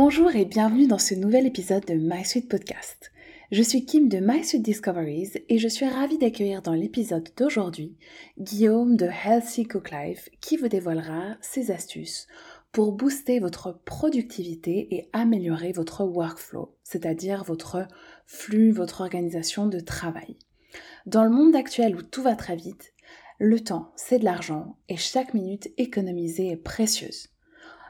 [0.00, 3.10] Bonjour et bienvenue dans ce nouvel épisode de My Sweet Podcast.
[3.50, 7.96] Je suis Kim de My Sweet Discoveries et je suis ravie d'accueillir dans l'épisode d'aujourd'hui
[8.38, 12.28] Guillaume de Healthy Cook Life qui vous dévoilera ses astuces
[12.70, 17.88] pour booster votre productivité et améliorer votre workflow, c'est-à-dire votre
[18.24, 20.36] flux, votre organisation de travail.
[21.06, 22.94] Dans le monde actuel où tout va très vite,
[23.40, 27.30] le temps, c'est de l'argent et chaque minute économisée est précieuse.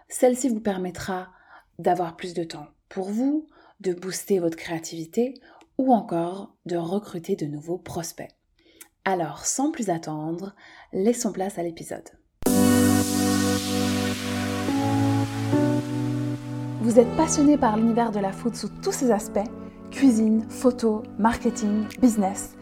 [0.09, 1.29] Celle-ci vous permettra
[1.79, 3.47] d'avoir plus de temps pour vous,
[3.81, 5.35] de booster votre créativité
[5.79, 8.31] ou encore de recruter de nouveaux prospects.
[9.05, 10.55] Alors, sans plus attendre,
[10.93, 12.09] laissons place à l'épisode.
[16.81, 19.49] Vous êtes passionné par l'univers de la food sous tous ses aspects
[19.91, 22.55] cuisine, photo, marketing, business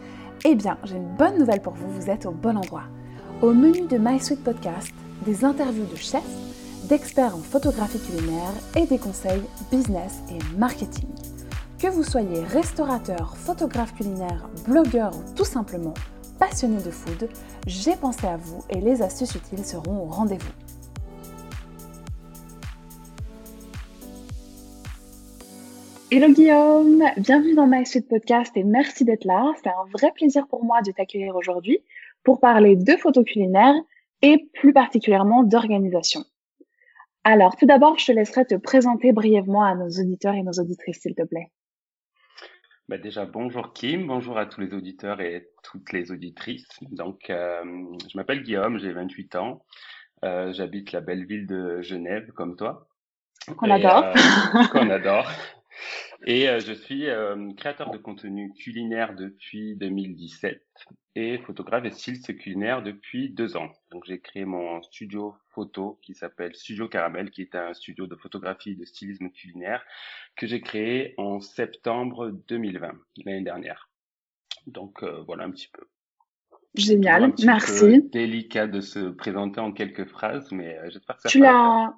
[0.45, 2.85] Eh bien, j'ai une bonne nouvelle pour vous, vous êtes au bon endroit.
[3.41, 4.93] Au menu de My Sweet Podcast,
[5.25, 6.23] des interviews de chefs
[6.87, 11.09] d'experts en photographie culinaire et des conseils business et marketing.
[11.79, 15.93] Que vous soyez restaurateur, photographe culinaire, blogueur ou tout simplement
[16.39, 17.29] passionné de food,
[17.65, 20.53] j'ai pensé à vous et les astuces utiles seront au rendez-vous.
[26.09, 29.51] Hello Guillaume, bienvenue dans My Suite Podcast et merci d'être là.
[29.61, 31.79] C'est un vrai plaisir pour moi de t'accueillir aujourd'hui
[32.23, 33.75] pour parler de photo culinaire
[34.21, 36.23] et plus particulièrement d'organisation.
[37.29, 41.01] Alors, tout d'abord, je te laisserai te présenter brièvement à nos auditeurs et nos auditrices,
[41.01, 41.51] s'il te plaît.
[42.87, 46.69] Bah déjà, bonjour Kim, bonjour à tous les auditeurs et toutes les auditrices.
[46.83, 47.65] Donc, euh,
[48.09, 49.65] je m'appelle Guillaume, j'ai 28 ans.
[50.23, 52.87] Euh, J'habite la belle ville de Genève, comme toi.
[53.57, 54.05] Qu'on adore.
[54.05, 55.29] Euh, qu'on adore.
[56.25, 60.61] Et euh, je suis euh, créateur de contenu culinaire depuis 2017
[61.15, 63.71] et photographe et styliste culinaire depuis deux ans.
[63.91, 68.15] Donc j'ai créé mon studio photo qui s'appelle Studio Caramel, qui est un studio de
[68.15, 69.83] photographie et de stylisme culinaire
[70.35, 72.93] que j'ai créé en septembre 2020,
[73.25, 73.89] l'année dernière.
[74.65, 75.83] Donc euh, voilà un petit peu.
[76.75, 78.03] Génial, merci.
[78.09, 81.29] délicat de se présenter en quelques phrases, mais j'espère que ça.
[81.29, 81.95] Tu l'as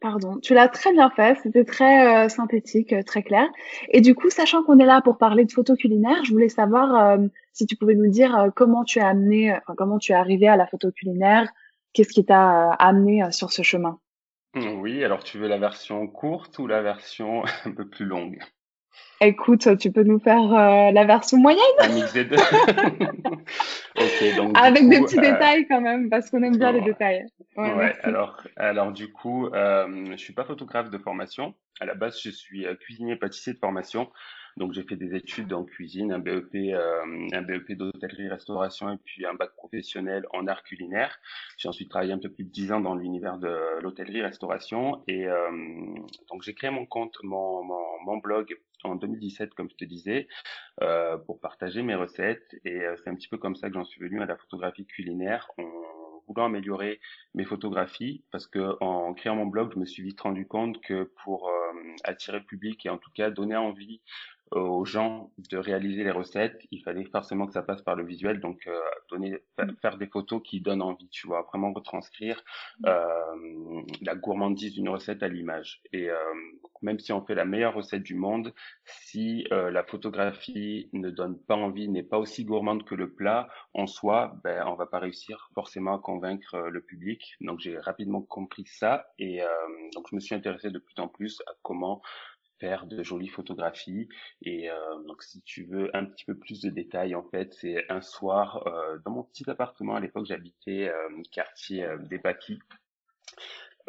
[0.00, 3.48] Pardon, tu l'as très bien fait, c'était très euh, synthétique, euh, très clair.
[3.88, 6.94] Et du coup, sachant qu'on est là pour parler de photo culinaire, je voulais savoir
[6.94, 10.56] euh, si tu pouvais nous dire comment tu as amené, comment tu es arrivé à
[10.56, 11.48] la photo culinaire,
[11.92, 13.98] qu'est-ce qui t'a amené sur ce chemin?
[14.54, 18.38] Oui, alors tu veux la version courte ou la version un peu plus longue?
[19.20, 21.60] Écoute, tu peux nous faire euh, la version moyenne?
[21.80, 22.36] Un mix des deux.
[24.36, 27.26] donc, Avec des petits euh, détails quand même, parce qu'on aime bien les détails.
[27.56, 31.54] Ouais, alors, alors du coup, euh, je suis pas photographe de formation.
[31.80, 34.08] À la base, je suis euh, cuisinier pâtissier de formation.
[34.58, 39.24] Donc j'ai fait des études en cuisine, un BEP, euh, un BEP d'hôtellerie-restauration et puis
[39.24, 41.16] un bac professionnel en art culinaire.
[41.58, 45.50] J'ai ensuite travaillé un peu plus de dix ans dans l'univers de l'hôtellerie-restauration et euh,
[46.28, 50.28] donc j'ai créé mon compte, mon, mon, mon, blog en 2017 comme je te disais
[50.82, 52.56] euh, pour partager mes recettes.
[52.64, 54.86] Et euh, c'est un petit peu comme ça que j'en suis venu à la photographie
[54.86, 55.64] culinaire en
[56.28, 57.00] voulant améliorer
[57.34, 61.04] mes photographies parce que en créant mon blog je me suis vite rendu compte que
[61.24, 61.52] pour euh,
[62.04, 64.02] attirer le public et en tout cas donner envie
[64.52, 68.40] aux gens de réaliser les recettes, il fallait forcément que ça passe par le visuel,
[68.40, 68.78] donc euh,
[69.10, 69.72] donner, mm.
[69.82, 72.42] faire des photos qui donnent envie, tu vois, vraiment retranscrire
[72.80, 72.86] mm.
[72.86, 75.82] euh, la gourmandise d'une recette à l'image.
[75.92, 76.16] Et euh,
[76.82, 78.54] même si on fait la meilleure recette du monde,
[78.84, 83.48] si euh, la photographie ne donne pas envie, n'est pas aussi gourmande que le plat
[83.74, 87.36] en soi, ben on va pas réussir forcément à convaincre euh, le public.
[87.40, 89.40] Donc j'ai rapidement compris ça et
[89.94, 92.00] donc je me suis intéressé de plus en plus à comment
[92.60, 94.08] faire de jolies photographies.
[94.42, 94.74] Et euh,
[95.06, 98.66] donc, si tu veux un petit peu plus de détails, en fait, c'est un soir
[98.66, 99.94] euh, dans mon petit appartement.
[99.94, 102.60] À l'époque, j'habitais euh, quartier euh, des Paquis.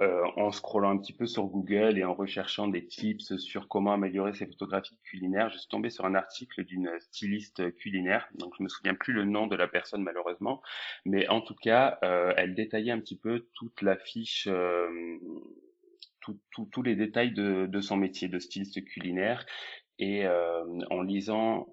[0.01, 3.91] Euh, en scrollant un petit peu sur Google et en recherchant des tips sur comment
[3.91, 8.25] améliorer ses photographies culinaires, je suis tombé sur un article d'une styliste culinaire.
[8.35, 10.61] Donc je me souviens plus le nom de la personne malheureusement,
[11.03, 14.47] mais en tout cas, euh, elle détaillait un petit peu toute la fiche
[16.71, 19.45] tous les détails de, son métier de styliste culinaire
[19.99, 21.67] et euh, en lisant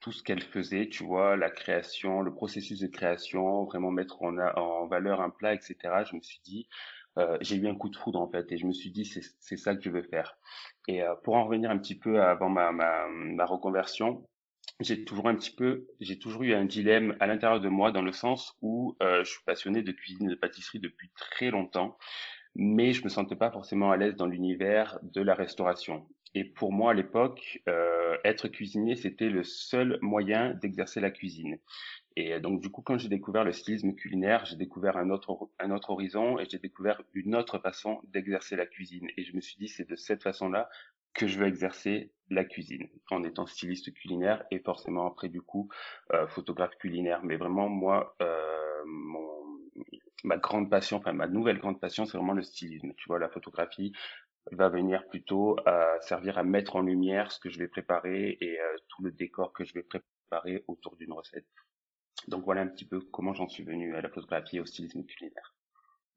[0.00, 4.86] tout ce qu'elle faisait, tu vois, la création, le processus de création, vraiment mettre en,
[4.86, 5.76] valeur un plat, etc.
[6.10, 6.68] Je me suis dit,
[7.18, 9.56] euh, j'ai eu un coup de foudre en fait, et je me suis dit c'est
[9.56, 10.38] ça que je veux faire.
[10.88, 14.26] Et euh, pour en revenir un petit peu avant ma, reconversion,
[14.80, 18.02] j'ai toujours un petit peu, j'ai toujours eu un dilemme à l'intérieur de moi dans
[18.02, 21.98] le sens où je suis passionné de cuisine et de pâtisserie depuis très longtemps.
[22.54, 26.06] Mais je me sentais pas forcément à l'aise dans l'univers de la restauration.
[26.34, 31.58] Et pour moi, à l'époque, euh, être cuisinier, c'était le seul moyen d'exercer la cuisine.
[32.16, 35.70] Et donc, du coup, quand j'ai découvert le stylisme culinaire, j'ai découvert un autre, un
[35.70, 39.08] autre horizon et j'ai découvert une autre façon d'exercer la cuisine.
[39.16, 40.68] Et je me suis dit, c'est de cette façon-là
[41.14, 45.68] que je veux exercer la cuisine en étant styliste culinaire et forcément après du coup
[46.12, 49.39] euh, photographe culinaire mais vraiment moi euh, mon,
[50.24, 52.92] ma grande passion enfin ma nouvelle grande passion c'est vraiment le stylisme.
[52.96, 53.92] Tu vois la photographie
[54.52, 58.60] va venir plutôt à servir à mettre en lumière ce que je vais préparer et
[58.60, 61.46] euh, tout le décor que je vais préparer autour d'une recette.
[62.28, 65.04] Donc voilà un petit peu comment j'en suis venu à la photographie et au stylisme
[65.04, 65.54] culinaire.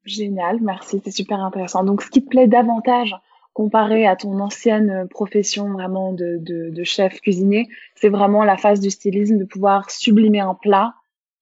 [0.04, 1.82] Génial, merci, c'est super intéressant.
[1.82, 3.16] Donc, ce qui te plaît davantage
[3.54, 8.80] comparé à ton ancienne profession vraiment de, de, de chef cuisinier, c'est vraiment la phase
[8.80, 10.94] du stylisme de pouvoir sublimer un plat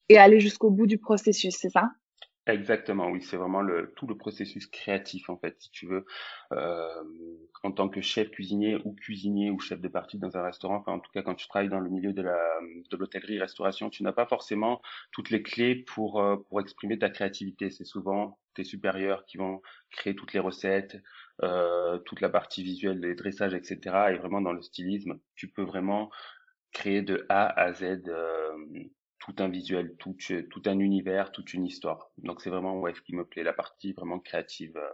[0.09, 1.91] et aller jusqu'au bout du processus, c'est ça?
[2.49, 6.05] Exactement, oui, c'est vraiment le, tout le processus créatif en fait, si tu veux,
[6.53, 7.05] euh,
[7.63, 10.91] en tant que chef cuisinier ou cuisinier ou chef de partie dans un restaurant, enfin
[10.95, 12.37] en tout cas quand tu travailles dans le milieu de la
[12.91, 17.71] de l'hôtellerie-restauration, tu n'as pas forcément toutes les clés pour euh, pour exprimer ta créativité.
[17.71, 19.63] C'est souvent tes supérieurs qui vont
[19.93, 21.01] créer toutes les recettes,
[21.45, 24.11] euh, toute la partie visuelle, les dressages, etc.
[24.13, 26.11] Et vraiment dans le stylisme, tu peux vraiment
[26.73, 28.51] créer de A à Z euh,
[29.23, 30.17] tout un visuel, tout,
[30.51, 32.11] tout un univers, toute une histoire.
[32.19, 34.77] Donc c'est vraiment ouais, ce qui me plaît, la partie vraiment créative.
[34.77, 34.91] Euh.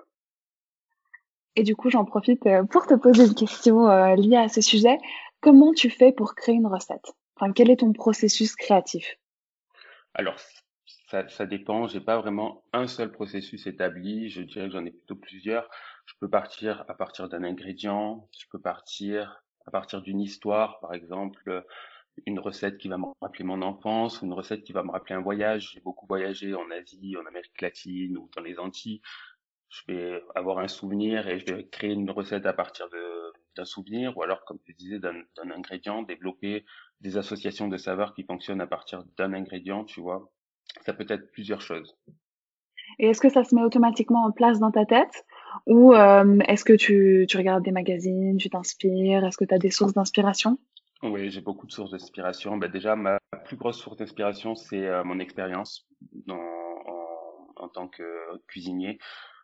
[1.56, 4.98] Et du coup, j'en profite pour te poser une question liée à ce sujet.
[5.40, 7.12] Comment tu fais pour créer une recette?
[7.36, 9.18] Enfin, quel est ton processus créatif?
[10.14, 10.36] Alors,
[11.08, 11.88] ça, ça dépend.
[11.88, 14.28] J'ai pas vraiment un seul processus établi.
[14.28, 15.68] Je dirais que j'en ai plutôt plusieurs.
[16.06, 18.28] Je peux partir à partir d'un ingrédient.
[18.38, 21.64] Je peux partir à partir d'une histoire, par exemple
[22.26, 25.20] une recette qui va me rappeler mon enfance, une recette qui va me rappeler un
[25.20, 25.72] voyage.
[25.72, 29.00] J'ai beaucoup voyagé en Asie, en Amérique latine ou dans les Antilles.
[29.68, 32.88] Je vais avoir un souvenir et je vais créer une recette à partir
[33.56, 36.64] d'un souvenir ou alors, comme tu disais, d'un ingrédient, développer
[37.00, 40.30] des associations de saveurs qui fonctionnent à partir d'un ingrédient, tu vois.
[40.84, 41.96] Ça peut être plusieurs choses.
[42.98, 45.24] Et est-ce que ça se met automatiquement en place dans ta tête
[45.66, 49.24] ou euh, est-ce que tu, tu regardes des magazines, tu t'inspires?
[49.24, 50.58] Est-ce que tu as des sources d'inspiration?
[51.02, 52.56] Oui, j'ai beaucoup de sources d'inspiration.
[52.56, 55.86] Bah, déjà, ma plus grosse source d'inspiration, c'est euh, mon expérience
[56.28, 58.02] en, en, tant que
[58.48, 58.98] cuisinier.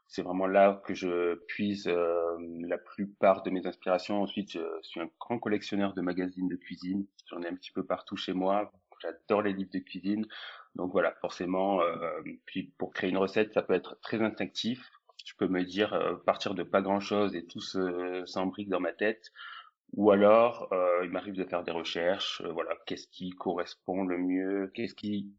[0.08, 4.22] C'est vraiment là que je puise euh, la plupart de mes inspirations.
[4.22, 7.06] Ensuite, je suis un grand collectionneur de magazines de cuisine.
[7.30, 8.72] J'en ai un petit peu partout chez moi.
[9.00, 10.26] J'adore les livres de cuisine.
[10.74, 14.90] Donc voilà, forcément, euh, puis pour créer une recette, ça peut être très instinctif.
[15.24, 17.60] Je peux me dire euh, partir de pas grand chose et tout
[18.26, 19.30] s'embrique dans ma tête.
[19.96, 22.42] Ou alors, euh, il m'arrive de faire des recherches.
[22.44, 25.32] Euh, voilà, qu'est-ce qui correspond le mieux Qu'est-ce qui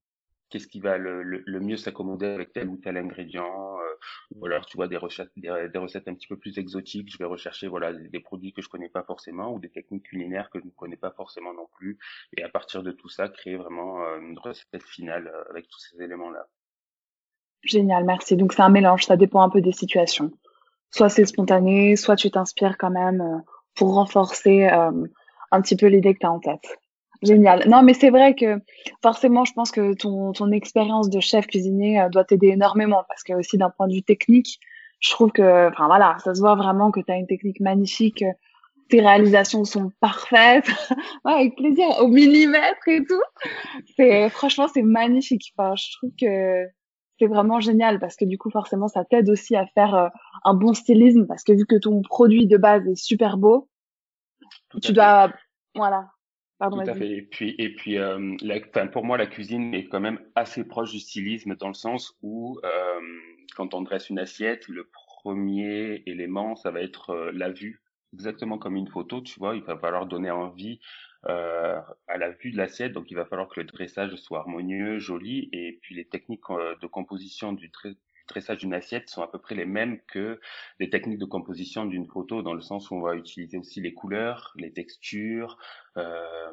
[0.50, 3.96] qu'est-ce qui va le, le, mieux s'accommoder avec tel ou tel ingrédient euh,
[4.36, 7.26] ou alors tu vois des recettes des, recettes un petit peu plus exotiques je vais
[7.26, 10.66] rechercher voilà des, produits que je connais pas forcément ou des techniques culinaires que je
[10.66, 11.98] ne connais pas forcément non plus.
[12.38, 15.80] Et à partir de tout ça créer vraiment euh, une recette finale euh, avec tous
[15.80, 16.48] ces éléments là
[17.64, 18.38] génial merci.
[18.38, 20.32] Donc c'est un mélange ça dépend un peu des situations.
[20.92, 23.44] Soit c'est spontané soit tu t'inspires quand même
[23.76, 26.78] pour renforcer un petit peu l'idée que tu as en tête
[27.22, 27.68] Génial.
[27.68, 28.60] Non, mais c'est vrai que
[29.02, 33.24] forcément, je pense que ton, ton expérience de chef cuisinier euh, doit t'aider énormément parce
[33.24, 34.60] que aussi d'un point de vue technique,
[35.00, 38.24] je trouve que, enfin voilà, ça se voit vraiment que tu as une technique magnifique.
[38.90, 40.68] Tes réalisations sont parfaites,
[41.26, 43.22] ouais, avec plaisir, au millimètre et tout.
[43.96, 45.54] C'est franchement, c'est magnifique.
[45.58, 46.66] Enfin, je trouve que
[47.20, 50.10] c'est vraiment génial parce que du coup, forcément, ça t'aide aussi à faire euh,
[50.44, 53.70] un bon stylisme parce que vu que ton produit de base est super beau,
[54.82, 55.32] tu dois,
[55.76, 56.10] voilà,
[56.58, 57.12] Pardon, Tout à fait.
[57.12, 60.92] Et puis, et puis euh, la, pour moi, la cuisine est quand même assez proche
[60.92, 63.00] du stylisme dans le sens où, euh,
[63.56, 64.90] quand on dresse une assiette, le
[65.22, 67.82] premier élément, ça va être la vue.
[68.14, 70.80] Exactement comme une photo, tu vois, il va falloir donner envie
[71.28, 72.94] euh, à la vue de l'assiette.
[72.94, 76.76] Donc, il va falloir que le dressage soit harmonieux, joli, et puis les techniques euh,
[76.82, 77.72] de composition du,
[78.28, 80.40] dressage d'une assiette sont à peu près les mêmes que
[80.80, 83.94] les techniques de composition d'une photo, dans le sens où on va utiliser aussi les
[83.94, 85.58] couleurs, les textures,
[85.98, 86.52] euh,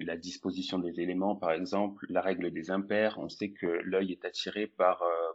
[0.00, 3.18] la disposition des éléments, par exemple, la règle des impairs.
[3.18, 5.32] On sait que l'œil est attiré par euh,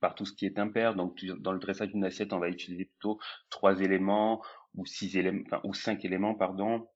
[0.00, 0.94] par tout ce qui est impair.
[0.94, 3.18] Donc, dans le dressage d'une assiette, on va utiliser plutôt
[3.50, 4.42] trois éléments
[4.76, 6.86] ou six éléments, enfin, ou cinq éléments, pardon,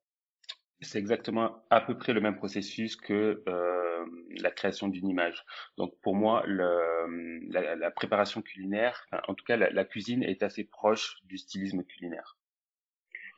[0.82, 4.04] c'est exactement à peu près le même processus que euh,
[4.40, 5.44] la création d'une image.
[5.76, 10.42] Donc pour moi, le, la, la, préparation culinaire, en tout cas la, la, cuisine est
[10.42, 12.36] assez proche du stylisme culinaire.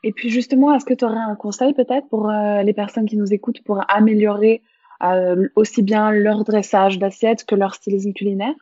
[0.03, 3.17] Et puis justement, est-ce que tu aurais un conseil peut-être pour euh, les personnes qui
[3.17, 4.63] nous écoutent pour améliorer
[5.03, 8.55] euh, aussi bien leur dressage d'assiette que leur stylisme culinaire?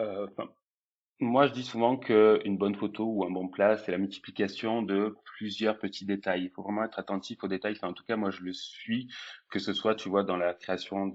[0.00, 0.26] Euh,
[1.22, 5.14] Moi, je dis souvent qu'une bonne photo ou un bon plat, c'est la multiplication de
[5.24, 6.44] plusieurs petits détails.
[6.44, 7.76] Il faut vraiment être attentif aux détails.
[7.82, 9.06] En tout cas, moi, je le suis,
[9.50, 11.12] que ce soit, tu vois, dans la création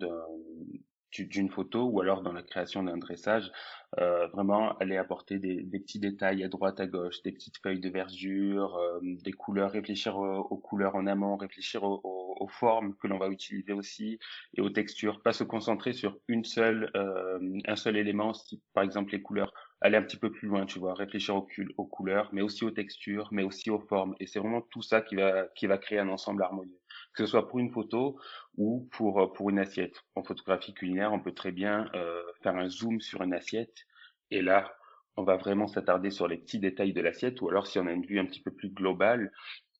[1.17, 3.51] d'une photo ou alors dans la création d'un dressage,
[3.99, 7.89] euh, vraiment aller apporter des, petits détails à droite, à gauche, des petites feuilles de
[7.89, 13.17] verdure, euh, des couleurs, réfléchir aux, couleurs en amont, réfléchir aux, aux, formes que l'on
[13.17, 14.19] va utiliser aussi
[14.55, 18.33] et aux textures, pas se concentrer sur une seule, euh, un seul élément,
[18.73, 19.53] par exemple les couleurs,
[19.85, 23.29] aller un petit peu plus loin, tu vois, réfléchir aux, couleurs, mais aussi aux textures,
[23.31, 24.15] mais aussi aux formes.
[24.19, 26.79] Et c'est vraiment tout ça qui va, créer un ensemble harmonieux
[27.13, 28.19] que ce soit pour une photo
[28.57, 30.01] ou pour, pour une assiette.
[30.15, 33.85] En photographie culinaire, on peut très bien euh, faire un zoom sur une assiette
[34.31, 34.75] et là,
[35.15, 37.93] on va vraiment s'attarder sur les petits détails de l'assiette ou alors si on a
[37.93, 39.31] une vue un petit peu plus globale,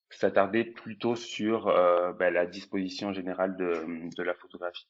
[0.08, 4.88] s'attarder plutôt sur euh, bah, la disposition générale de la photographie.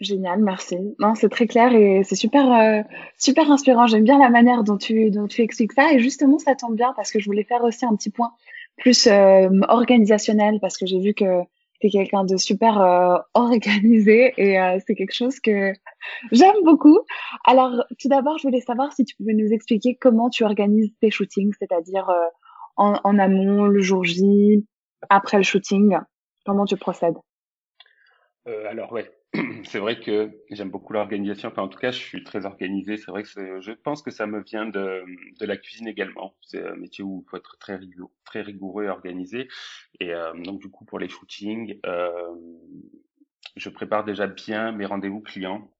[0.00, 0.78] Génial, merci.
[1.00, 2.82] Non, c'est très clair et c'est super, euh,
[3.18, 3.88] super inspirant.
[3.88, 6.92] J'aime bien la manière dont tu, dont tu expliques ça et justement, ça tombe bien
[6.94, 8.32] parce que je voulais faire aussi un petit point
[8.76, 11.42] plus euh, organisationnel parce que j'ai vu que
[11.80, 15.72] tu es quelqu'un de super euh, organisé et euh, c'est quelque chose que
[16.30, 17.00] j'aime beaucoup.
[17.44, 21.10] Alors, tout d'abord, je voulais savoir si tu pouvais nous expliquer comment tu organises tes
[21.10, 22.08] shootings, c'est-à-dire
[22.76, 24.64] en, en amont, le jour J,
[25.10, 25.98] après le shooting,
[26.46, 27.18] comment tu procèdes?
[28.46, 29.10] Alors, ouais,
[29.64, 31.48] c'est vrai que j'aime beaucoup l'organisation.
[31.48, 32.96] Enfin, en tout cas, je suis très organisé.
[32.96, 35.04] C'est vrai que je pense que ça me vient de,
[35.38, 36.34] de la cuisine également.
[36.42, 39.48] C'est un métier où il faut être très rigoureux, très rigoureux et organisé.
[40.00, 42.34] Et euh, donc, du coup, pour les shootings, euh,
[43.56, 45.70] je prépare déjà bien mes rendez-vous clients.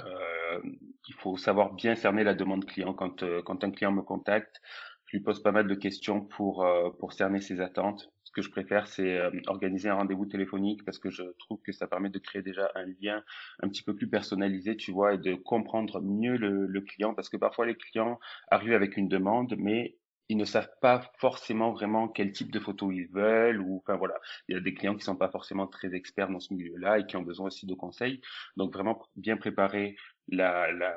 [0.00, 0.60] Euh,
[1.08, 2.94] il faut savoir bien cerner la demande client.
[2.94, 4.60] Quand, euh, quand un client me contacte,
[5.06, 8.42] je lui pose pas mal de questions pour, euh, pour cerner ses attentes ce que
[8.42, 12.08] je préfère, c'est euh, organiser un rendez-vous téléphonique parce que je trouve que ça permet
[12.08, 13.22] de créer déjà un lien
[13.60, 17.14] un petit peu plus personnalisé, tu vois, et de comprendre mieux le, client.
[17.14, 18.18] Parce que parfois les clients
[18.50, 19.98] arrivent avec une demande, mais
[20.30, 24.14] ils ne savent pas forcément vraiment quel type de photo ils veulent ou enfin voilà.
[24.48, 27.06] Il y a des clients qui sont pas forcément très experts dans ce milieu-là et
[27.06, 28.22] qui ont besoin aussi de conseils.
[28.56, 29.94] Donc vraiment bien préparer
[30.28, 30.94] la la,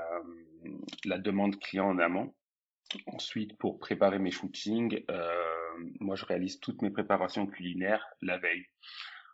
[1.04, 2.34] la demande client en amont
[3.06, 5.56] ensuite pour préparer mes shootings euh,
[6.00, 8.66] moi, je réalise toutes mes préparations culinaires la veille.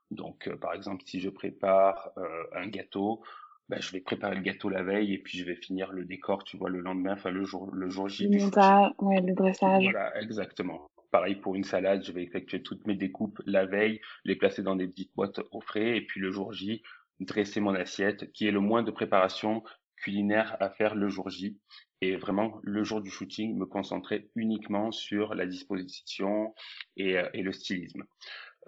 [0.09, 3.23] Donc, euh, par exemple, si je prépare euh, un gâteau,
[3.69, 6.43] ben, je vais préparer le gâteau la veille et puis je vais finir le décor,
[6.43, 8.27] tu vois, le lendemain, enfin le jour, le jour J.
[8.27, 9.83] Le ouais, le dressage.
[9.83, 10.89] Voilà, exactement.
[11.11, 14.75] Pareil pour une salade, je vais effectuer toutes mes découpes la veille, les placer dans
[14.75, 16.83] des petites boîtes au frais et puis le jour J,
[17.19, 19.63] dresser mon assiette, qui est le moins de préparation
[20.01, 21.57] culinaire à faire le jour J
[22.01, 26.53] et vraiment le jour du shooting me concentrer uniquement sur la disposition
[26.97, 28.03] et, euh, et le stylisme.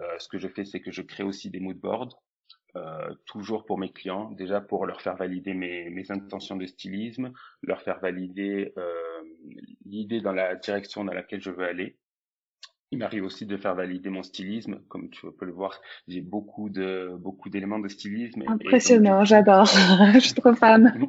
[0.00, 2.20] Euh, ce que je fais, c'est que je crée aussi des mood boards,
[2.76, 7.32] euh, toujours pour mes clients, déjà pour leur faire valider mes, mes intentions de stylisme,
[7.62, 9.22] leur faire valider euh,
[9.84, 11.96] l'idée dans la direction dans laquelle je veux aller.
[12.94, 16.68] Il m'arrive aussi de faire valider mon stylisme, comme tu peux le voir, j'ai beaucoup
[16.68, 18.44] de beaucoup d'éléments de stylisme.
[18.46, 19.66] Impressionnant, j'adore,
[20.14, 21.08] je suis trop fan.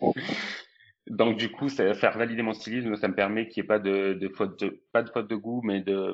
[1.06, 3.78] Donc du coup, ça, faire valider mon stylisme, ça me permet qu'il n'y ait pas
[3.78, 6.12] de, de faute de pas de faute de goût, mais de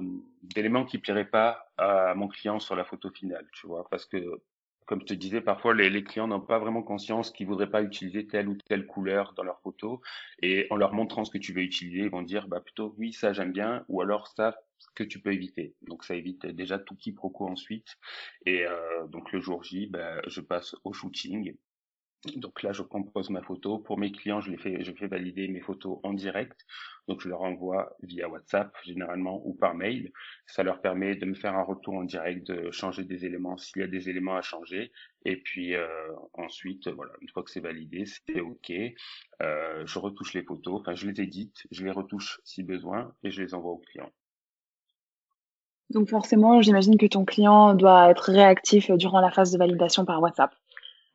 [0.55, 4.41] d'éléments qui plairaient pas à mon client sur la photo finale, tu vois, parce que
[4.87, 8.27] comme je te disais, parfois les, clients n'ont pas vraiment conscience qu'ils voudraient pas utiliser
[8.27, 10.01] telle ou telle couleur dans leur photo,
[10.41, 13.13] et en leur montrant ce que tu veux utiliser, ils vont dire bah plutôt oui
[13.13, 14.57] ça j'aime bien, ou alors ça
[14.95, 15.75] que tu peux éviter.
[15.83, 17.99] Donc ça évite déjà tout quiproquo ensuite.
[18.47, 21.55] Et euh, donc le jour J, bah, je passe au shooting
[22.37, 23.79] donc là, je compose ma photo.
[23.79, 26.65] Pour mes clients, je les fais, je fais valider mes photos en direct.
[27.09, 30.13] Donc je leur envoie via WhatsApp généralement ou par mail.
[30.47, 33.83] Ça leur permet de me faire un retour en direct, de changer des éléments s'il
[33.83, 34.93] y a des éléments à changer.
[35.25, 35.89] Et puis euh,
[36.35, 38.73] ensuite, voilà, une fois que c'est validé, c'est ok.
[39.43, 43.33] Euh, je retouche les photos, enfin je les édite, je les retouche si besoin et
[43.33, 44.11] je les envoie au client.
[45.91, 50.23] Donc forcément, j'imagine que ton client doit être réactif durant la phase de validation par
[50.23, 50.55] WhatsApp.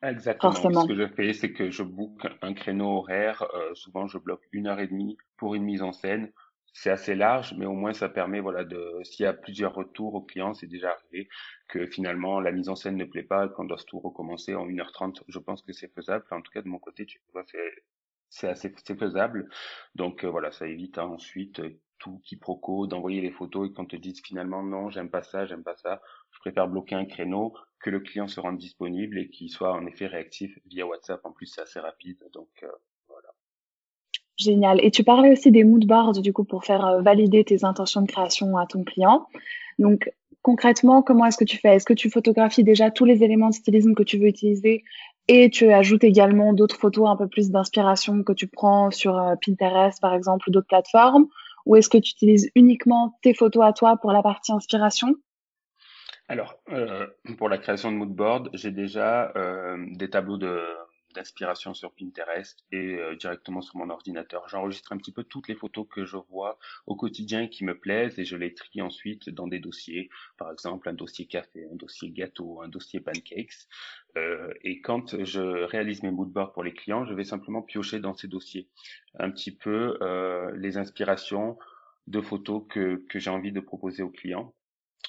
[0.02, 0.82] Exactement.
[0.82, 3.42] Ce que je fais, c'est que je book un créneau horaire.
[3.54, 6.32] Euh, souvent, je bloque une heure et demie pour une mise en scène.
[6.72, 10.14] C'est assez large, mais au moins ça permet, voilà, de s'il y a plusieurs retours
[10.14, 11.28] au client, c'est déjà arrivé
[11.66, 15.24] que finalement la mise en scène ne plaît pas qu'on doit tout recommencer en 1h30.
[15.26, 16.24] Je pense que c'est faisable.
[16.30, 17.82] en tout cas, de mon côté, tu vois, c'est
[18.30, 19.48] c'est assez c'est faisable.
[19.94, 23.86] Donc euh, voilà, ça évite hein, ensuite euh, tout quiproquo, d'envoyer les photos et qu'on
[23.86, 26.00] te dise finalement non, j'aime pas ça, j'aime pas ça.
[26.32, 29.86] Je préfère bloquer un créneau, que le client se rende disponible et qu'il soit en
[29.86, 31.20] effet réactif via WhatsApp.
[31.24, 32.68] En plus, c'est assez rapide, donc euh,
[33.08, 33.28] voilà.
[34.36, 34.84] Génial.
[34.84, 38.06] Et tu parlais aussi des mood boards du coup pour faire valider tes intentions de
[38.06, 39.26] création à ton client.
[39.78, 40.10] Donc
[40.42, 41.76] concrètement, comment est-ce que tu fais?
[41.76, 44.84] Est-ce que tu photographies déjà tous les éléments de stylisme que tu veux utiliser
[45.28, 49.34] et tu ajoutes également d'autres photos un peu plus d'inspiration que tu prends sur euh,
[49.44, 51.26] Pinterest, par exemple, ou d'autres plateformes?
[51.66, 55.14] Ou est-ce que tu utilises uniquement tes photos à toi pour la partie inspiration?
[56.28, 57.06] Alors, euh,
[57.38, 60.62] pour la création de moodboard, j'ai déjà euh, des tableaux de
[61.14, 64.48] d'inspiration sur Pinterest et euh, directement sur mon ordinateur.
[64.48, 68.18] J'enregistre un petit peu toutes les photos que je vois au quotidien qui me plaisent
[68.18, 72.10] et je les trie ensuite dans des dossiers, par exemple un dossier café, un dossier
[72.10, 73.66] gâteau, un dossier pancakes.
[74.16, 78.14] Euh, et quand je réalise mes moodboards pour les clients, je vais simplement piocher dans
[78.14, 78.68] ces dossiers
[79.18, 81.58] un petit peu euh, les inspirations
[82.06, 84.54] de photos que, que j'ai envie de proposer aux clients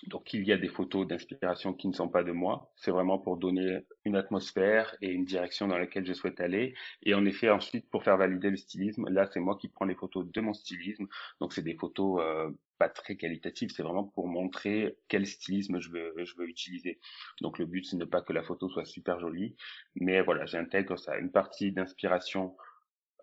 [0.08, 2.72] donc il y a des photos d'inspiration qui ne sont pas de moi.
[2.78, 6.74] C'est vraiment pour donner une atmosphère et une direction dans laquelle je souhaite aller.
[7.04, 9.96] Et en effet, ensuite, pour faire valider le stylisme, là, c'est moi qui prends les
[9.96, 11.08] photos de mon stylisme.
[11.42, 13.72] Donc c'est des photos euh, pas très qualitatives.
[13.76, 17.00] C'est vraiment pour montrer quel stylisme je veux, je veux utiliser.
[17.42, 19.56] Donc le but, c'est ne pas que la photo soit super jolie.
[19.96, 21.18] Mais voilà, j'intègre ça.
[21.18, 22.56] Une partie d'inspiration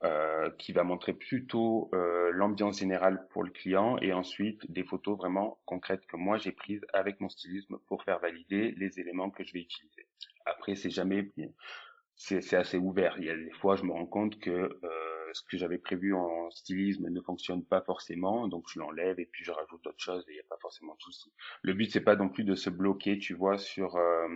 [0.05, 5.17] euh, qui va montrer plutôt euh, l'ambiance générale pour le client et ensuite des photos
[5.17, 9.43] vraiment concrètes que moi j'ai prises avec mon stylisme pour faire valider les éléments que
[9.43, 10.07] je vais utiliser.
[10.45, 11.31] Après, c'est jamais,
[12.17, 13.15] c'est assez ouvert.
[13.19, 16.15] Il y a des fois, je me rends compte que euh, ce que j'avais prévu
[16.15, 20.25] en stylisme ne fonctionne pas forcément, donc je l'enlève et puis je rajoute d'autres choses
[20.29, 21.31] et il n'y a pas forcément de souci.
[21.63, 24.29] Le but c'est pas non plus de se bloquer, tu vois, sur euh,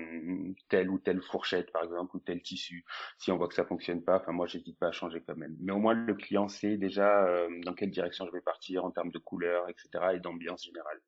[0.69, 2.85] telle ou telle fourchette par exemple ou tel tissu.
[3.19, 5.57] Si on voit que ça fonctionne pas, enfin moi j'hésite pas à changer quand même.
[5.61, 8.91] Mais au moins le client sait déjà euh, dans quelle direction je vais partir en
[8.91, 9.89] termes de couleurs, etc.
[10.15, 11.01] et d'ambiance générale.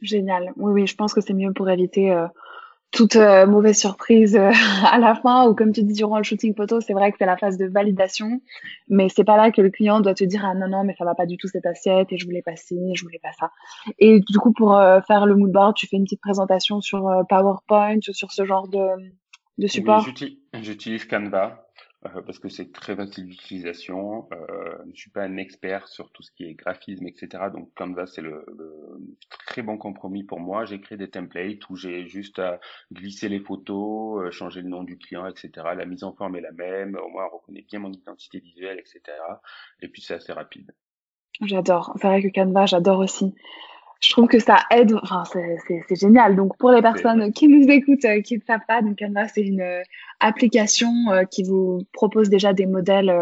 [0.00, 0.52] Génial.
[0.56, 2.26] Oui, oui, je pense que c'est mieux pour éviter euh,
[2.92, 4.52] toute euh, mauvaise surprise euh,
[4.84, 7.26] à la fin ou comme tu dis durant le shooting photo, c'est vrai que c'est
[7.26, 8.40] la phase de validation,
[8.88, 11.04] mais c'est pas là que le client doit te dire ah non non mais ça
[11.04, 13.50] va pas du tout cette assiette et je voulais pas ci, je voulais pas ça.
[13.98, 17.10] Et du coup pour euh, faire le mood board, tu fais une petite présentation sur
[17.28, 18.78] PowerPoint ou sur ce genre de
[19.58, 20.06] de support?
[20.06, 21.66] Oui, j'utilise Canva.
[22.06, 24.28] Euh, parce que c'est très facile d'utilisation.
[24.32, 27.44] Euh, je ne suis pas un expert sur tout ce qui est graphisme, etc.
[27.52, 28.44] Donc Canva, c'est le,
[29.46, 30.64] très bon compromis pour moi.
[30.64, 32.58] J'ai créé des templates où j'ai juste à
[32.92, 35.50] glisser les photos, euh, changer le nom du client, etc.
[35.76, 36.96] La mise en forme est la même.
[36.96, 39.00] Au moins, on reconnaît bien mon identité visuelle, etc.
[39.80, 40.72] Et puis, c'est assez rapide.
[41.40, 41.96] J'adore.
[42.00, 43.34] C'est vrai que Canva, j'adore aussi
[44.02, 46.34] je trouve que ça aide, enfin, c'est génial.
[46.34, 49.42] Donc, pour les personnes qui nous écoutent, euh, qui ne savent pas, donc Canva, c'est
[49.42, 49.82] une euh,
[50.18, 53.14] application euh, qui vous propose déjà des modèles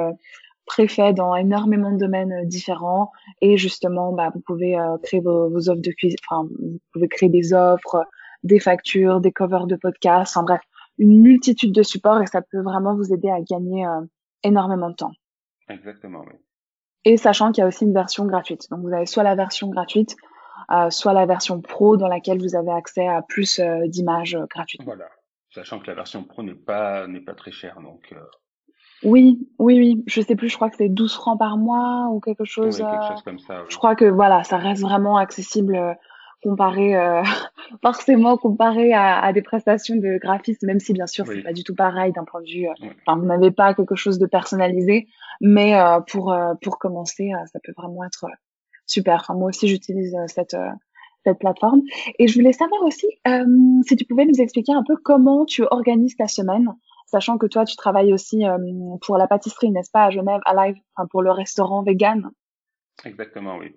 [0.64, 3.12] préfaits dans énormément de domaines différents.
[3.42, 7.28] Et justement, bah, vous pouvez créer vos, vos, offres de cuisine, enfin, vous pouvez créer
[7.28, 8.06] des offres,
[8.42, 10.62] des factures, des covers de podcasts, en bref,
[10.98, 13.84] une multitude de supports et ça peut vraiment vous aider à gagner
[14.44, 15.12] énormément de temps.
[15.68, 16.38] Exactement, oui.
[17.04, 18.68] Et sachant qu'il y a aussi une version gratuite.
[18.70, 20.16] Donc, vous avez soit la version gratuite,
[20.90, 24.82] soit la version pro dans laquelle vous avez accès à plus euh, d'images euh, gratuites.
[24.84, 25.08] Voilà,
[25.50, 28.12] sachant que la version pro n'est pas n'est pas très chère donc.
[28.12, 28.20] Euh.
[29.02, 30.04] Oui, oui, oui.
[30.06, 30.50] Je sais plus.
[30.50, 32.80] Je crois que c'est 12 francs par mois ou quelque chose.
[32.80, 33.64] Oui, quelque chose comme ça.
[33.68, 35.96] Je crois que voilà, ça reste vraiment accessible
[36.42, 36.94] comparé
[37.82, 41.74] forcément comparé à, des prestations de graphisme, même si bien sûr c'est pas du tout
[41.74, 42.68] pareil d'un point de vue.
[43.06, 45.08] Enfin, vous n'avez pas quelque chose de personnalisé,
[45.40, 45.72] mais
[46.08, 48.26] pour pour commencer, ça peut vraiment être
[48.90, 49.24] super.
[49.34, 50.70] moi aussi, j'utilise euh, cette euh,
[51.24, 51.82] cette plateforme.
[52.18, 53.44] Et je voulais savoir aussi euh,
[53.86, 56.74] si tu pouvais nous expliquer un peu comment tu organises ta semaine,
[57.04, 58.44] sachant que toi, tu travailles aussi
[59.02, 60.76] pour la pâtisserie, n'est-ce pas, à Genève, à Live,
[61.10, 62.30] pour le restaurant vegan.
[63.04, 63.76] Exactement, oui.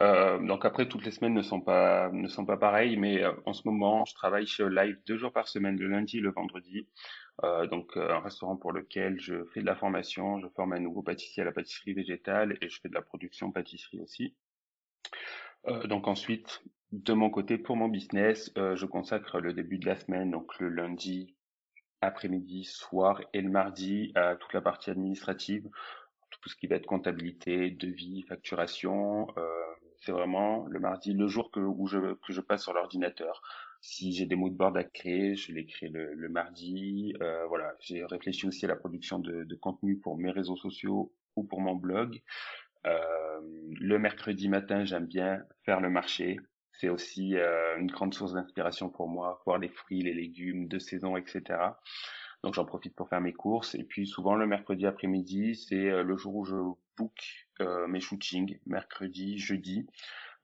[0.00, 3.68] Donc après, toutes les semaines ne sont pas ne sont pas pareilles, mais en ce
[3.68, 6.88] moment, je travaille chez Live deux jours par semaine, le lundi et le vendredi.
[7.44, 11.02] Euh, donc un restaurant pour lequel je fais de la formation, je forme un nouveau
[11.02, 14.34] pâtissier à la pâtisserie végétale et je fais de la production pâtisserie aussi.
[15.68, 19.86] Euh, donc ensuite, de mon côté, pour mon business, euh, je consacre le début de
[19.86, 21.34] la semaine, donc le lundi,
[22.00, 25.68] après-midi, soir et le mardi à toute la partie administrative,
[26.30, 29.28] tout ce qui va être comptabilité, devis, facturation.
[29.36, 29.46] Euh,
[29.98, 33.42] c'est vraiment le mardi, le jour où que je passe sur l'ordinateur.
[33.80, 37.14] Si j'ai des mots de bord à créer, je les crée le, mardi.
[37.22, 41.12] Euh, voilà, j'ai réfléchi aussi à la production de, de contenu pour mes réseaux sociaux
[41.36, 42.20] ou pour mon blog.
[42.86, 43.40] Euh,
[43.80, 46.38] le mercredi matin, j'aime bien faire le marché.
[46.72, 50.78] C'est aussi euh, une grande source d'inspiration pour moi, voir les fruits, les légumes de
[50.78, 51.58] saison, etc.
[52.42, 53.74] Donc j'en profite pour faire mes courses.
[53.74, 56.56] Et puis souvent le mercredi après-midi, c'est euh, le jour où je
[56.96, 57.46] book
[57.88, 59.86] mes shootings, mercredi, jeudi.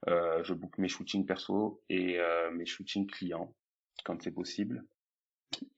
[0.05, 2.19] Je book mes shootings perso et
[2.53, 3.53] mes shootings clients
[4.03, 4.85] quand c'est possible.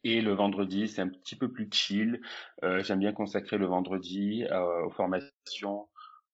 [0.04, 2.22] Et le vendredi, c'est un petit peu plus chill.
[2.62, 5.88] J'aime bien consacrer le vendredi aux formations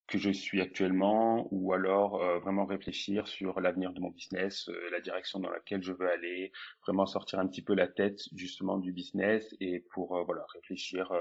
[0.08, 4.90] que je suis actuellement ou alors euh, vraiment réfléchir sur l'avenir de mon business, euh,
[4.92, 6.52] la direction dans laquelle je veux aller,
[6.86, 11.12] vraiment sortir un petit peu la tête justement du business et pour voilà réfléchir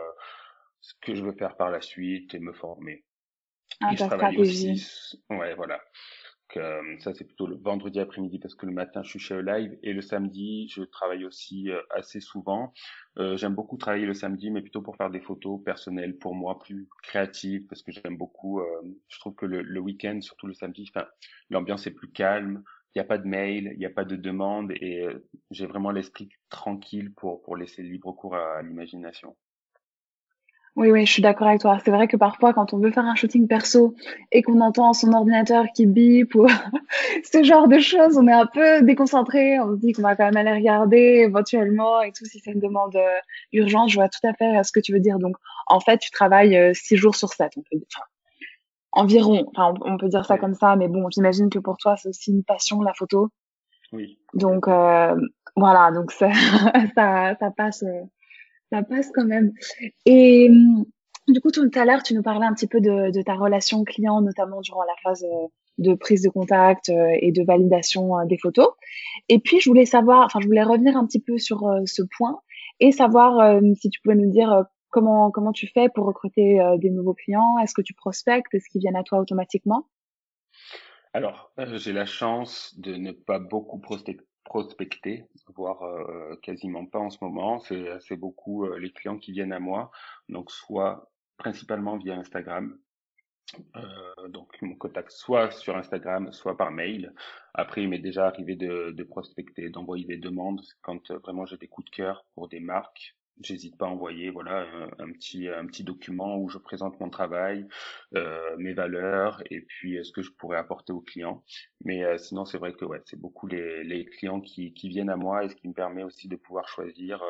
[0.80, 3.04] ce que je veux faire par la suite et me former.
[3.80, 5.18] Ah, et je travaille aussi.
[5.30, 5.80] Ouais, voilà.
[6.56, 9.78] Euh, ça, c'est plutôt le vendredi après-midi parce que le matin, je suis chez Live
[9.82, 12.72] et le samedi, je travaille aussi euh, assez souvent.
[13.18, 16.58] Euh, j'aime beaucoup travailler le samedi, mais plutôt pour faire des photos personnelles pour moi,
[16.58, 18.60] plus créatives parce que j'aime beaucoup.
[19.08, 20.90] je trouve que le, le week-end, surtout le samedi,
[21.50, 22.62] l'ambiance est plus calme.
[22.94, 25.04] Il n'y a pas de mail, il n'y a pas de demande et
[25.50, 29.36] j'ai vraiment l'esprit tranquille pour, pour laisser libre cours à l'imagination.
[30.76, 31.78] Oui, oui, je suis d'accord avec toi.
[31.84, 33.94] C'est vrai que parfois, quand on veut faire un shooting perso
[34.32, 36.48] et qu'on entend son ordinateur qui bip ou
[37.32, 39.60] ce genre de choses, on est un peu déconcentré.
[39.60, 42.60] On se dit qu'on va quand même aller regarder éventuellement et tout si c'est une
[42.60, 43.18] demande euh,
[43.52, 43.88] urgente.
[43.90, 45.20] Je vois tout à fait euh, ce que tu veux dire.
[45.20, 45.36] Donc,
[45.68, 47.52] en fait, tu travailles euh, six jours sur sept.
[47.56, 48.04] On peut, enfin,
[48.90, 49.46] environ.
[49.54, 52.32] Enfin, on, peut dire ça comme ça, mais bon, j'imagine que pour toi, c'est aussi
[52.32, 53.28] une passion la photo.
[53.92, 54.18] Oui.
[54.34, 55.14] Donc euh,
[55.54, 56.30] voilà, donc ça,
[56.96, 57.84] ça, ça passe
[58.74, 59.52] ça passe quand même.
[60.04, 60.84] Et hum,
[61.28, 64.20] du coup, tout à l'heure, tu nous parlais un petit peu de, ta relation client,
[64.20, 65.46] notamment durant la phase euh,
[65.78, 68.68] de prise de contact euh, et de validation euh, des photos.
[69.28, 72.40] Et puis, je voulais savoir, enfin, je voulais revenir un petit peu sur ce point
[72.80, 77.14] et savoir si tu pouvais nous dire comment comment tu fais pour recruter des nouveaux
[77.14, 77.58] clients?
[77.62, 78.52] Est-ce que tu prospectes?
[78.52, 79.86] Est-ce qu'ils viennent à toi automatiquement?
[81.12, 85.24] Alors, j'ai la chance de ne pas beaucoup prospecter prospecter,
[85.56, 87.58] voire euh, quasiment pas en ce moment.
[87.60, 89.90] C'est assez beaucoup euh, les clients qui viennent à moi,
[90.28, 92.78] donc soit principalement via Instagram.
[93.76, 97.14] Euh, donc mon contact soit sur Instagram, soit par mail.
[97.54, 101.68] Après, il m'est déjà arrivé de, de prospecter, d'envoyer des demandes quand vraiment j'ai des
[101.68, 104.66] coups de cœur pour des marques j'hésite pas à envoyer voilà
[104.98, 107.66] un, petit un petit document où je présente mon travail,
[108.14, 111.42] euh, mes valeurs et puis euh, ce que je pourrais apporter aux clients.
[111.84, 115.10] Mais euh, sinon c'est vrai que ouais c'est beaucoup les, les clients qui, qui viennent
[115.10, 117.22] à moi et ce qui me permet aussi de pouvoir choisir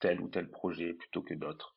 [0.00, 1.76] tel ou tel projet plutôt que d'autres.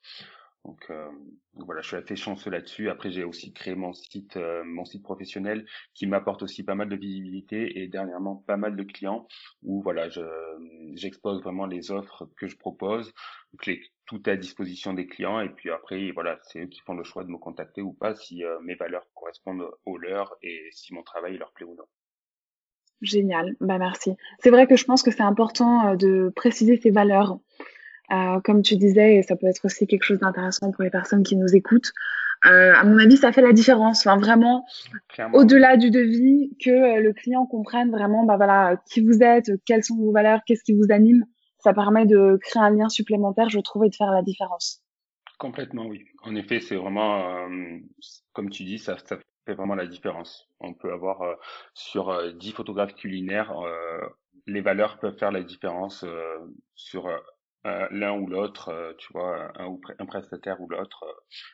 [0.65, 1.09] Donc, euh,
[1.55, 2.89] voilà, je suis assez chanceux là-dessus.
[2.89, 6.87] Après, j'ai aussi créé mon site, euh, mon site professionnel qui m'apporte aussi pas mal
[6.87, 9.27] de visibilité et dernièrement pas mal de clients
[9.61, 10.21] où voilà, je,
[10.95, 13.13] j'expose vraiment les offres que je propose.
[13.51, 16.93] Donc, les, tout à disposition des clients et puis après, voilà, c'est eux qui font
[16.93, 20.69] le choix de me contacter ou pas si euh, mes valeurs correspondent aux leurs et
[20.71, 21.85] si mon travail leur plaît ou non.
[23.01, 24.15] Génial, bah merci.
[24.39, 27.37] C'est vrai que je pense que c'est important de préciser ses valeurs
[28.13, 31.23] euh, comme tu disais, et ça peut être aussi quelque chose d'intéressant pour les personnes
[31.23, 31.91] qui nous écoutent.
[32.45, 34.05] Euh, à mon avis, ça fait la différence.
[34.05, 34.65] Enfin, vraiment,
[35.31, 39.83] au-delà du devis, que euh, le client comprenne vraiment, bah voilà, qui vous êtes, quelles
[39.83, 41.25] sont vos valeurs, qu'est-ce qui vous anime.
[41.59, 44.83] Ça permet de créer un lien supplémentaire, je trouve, et de faire la différence.
[45.39, 46.03] Complètement, oui.
[46.23, 47.47] En effet, c'est vraiment,
[48.33, 50.49] comme tu dis, ça, ça fait vraiment la différence.
[50.59, 51.21] On peut avoir
[51.73, 53.53] sur 10 photographes culinaires,
[54.45, 56.05] les valeurs peuvent faire la différence
[56.75, 57.09] sur
[57.65, 61.05] euh, l'un ou l'autre, euh, tu vois, un, ou un prestataire ou l'autre.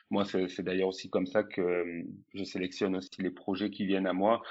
[0.10, 4.08] moi, c'est d'ailleurs aussi comme ça que euh, je sélectionne aussi les projets qui viennent
[4.08, 4.42] à moi.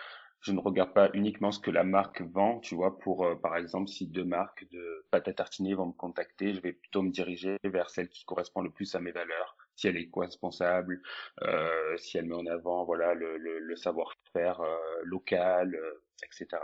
[0.40, 3.88] Je ne regarde pas uniquement ce que la marque vend, tu vois, pour, par exemple,
[3.88, 7.56] si deux marques de pâte à tartiner vont me contacter, je vais plutôt me diriger
[7.64, 11.02] vers celle qui correspond le plus à mes valeurs, si elle est co-responsable,
[11.42, 14.60] euh, si elle met en avant, voilà, le, le, le savoir-faire
[15.02, 15.76] local,
[16.22, 16.62] etc.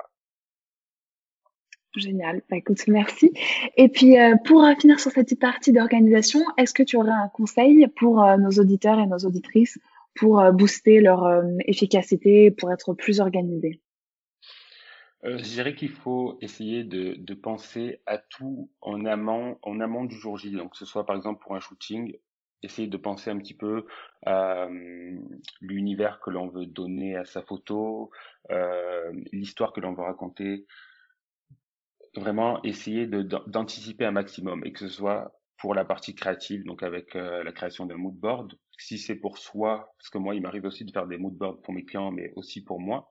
[1.96, 2.42] Génial.
[2.50, 3.33] Bah, écoute, merci.
[3.76, 7.28] Et puis, euh, pour euh, finir sur cette partie d'organisation, est-ce que tu aurais un
[7.28, 9.78] conseil pour euh, nos auditeurs et nos auditrices
[10.16, 13.80] pour booster leur efficacité, pour être plus organisés?
[15.24, 20.14] Je dirais qu'il faut essayer de, de, penser à tout en amont, en amont du
[20.14, 20.52] jour J.
[20.52, 22.16] Donc, que ce soit par exemple pour un shooting,
[22.62, 23.87] essayer de penser un petit peu
[24.24, 24.68] à
[25.61, 28.12] l'univers que l'on veut donner à sa photo,
[29.33, 30.64] l'histoire que l'on veut raconter,
[32.16, 37.16] vraiment essayer d'anticiper un maximum et que ce soit pour la partie créative, donc avec
[37.16, 38.53] euh, la création d'un mood board.
[38.77, 41.62] Si c'est pour soi, parce que moi, il m'arrive aussi de faire des mood boards
[41.62, 43.11] pour mes clients, mais aussi pour moi.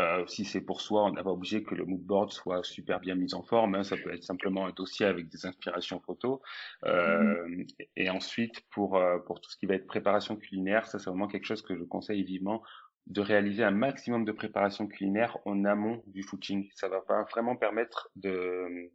[0.00, 3.00] Euh, si c'est pour soi, on n'a pas obligé que le mood board soit super
[3.00, 3.74] bien mis en forme.
[3.74, 3.82] Hein.
[3.82, 6.38] Ça peut être simplement un dossier avec des inspirations photos.
[6.84, 7.88] Euh, mm-hmm.
[7.96, 11.26] Et ensuite, pour euh, pour tout ce qui va être préparation culinaire, ça c'est vraiment
[11.26, 12.62] quelque chose que je conseille vivement
[13.08, 16.68] de réaliser un maximum de préparation culinaire en amont du shooting.
[16.74, 18.90] Ça va vraiment permettre de,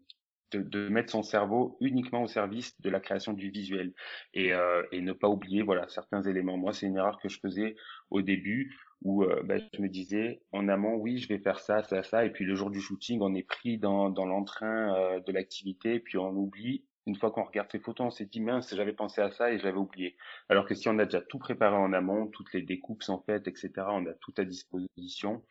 [0.54, 3.94] de, mettre son cerveau uniquement au service de la création du visuel
[4.34, 6.58] et, euh, et ne pas oublier voilà certains éléments.
[6.58, 7.76] Moi, c'est une erreur que je faisais
[8.12, 11.84] au début où euh, bah, je me disais en amont, oui, je vais faire ça,
[11.84, 15.20] ça, ça, et puis le jour du shooting, on est pris dans, dans l'entrain euh,
[15.20, 18.74] de l'activité, puis on oublie une fois qu'on regarde ces photos, on s'est dit mince,
[18.76, 20.16] j'avais pensé à ça et j'avais oublié.
[20.50, 23.48] Alors que si on a déjà tout préparé en amont, toutes les découpes sont faites,
[23.48, 25.44] etc., on a tout à disposition,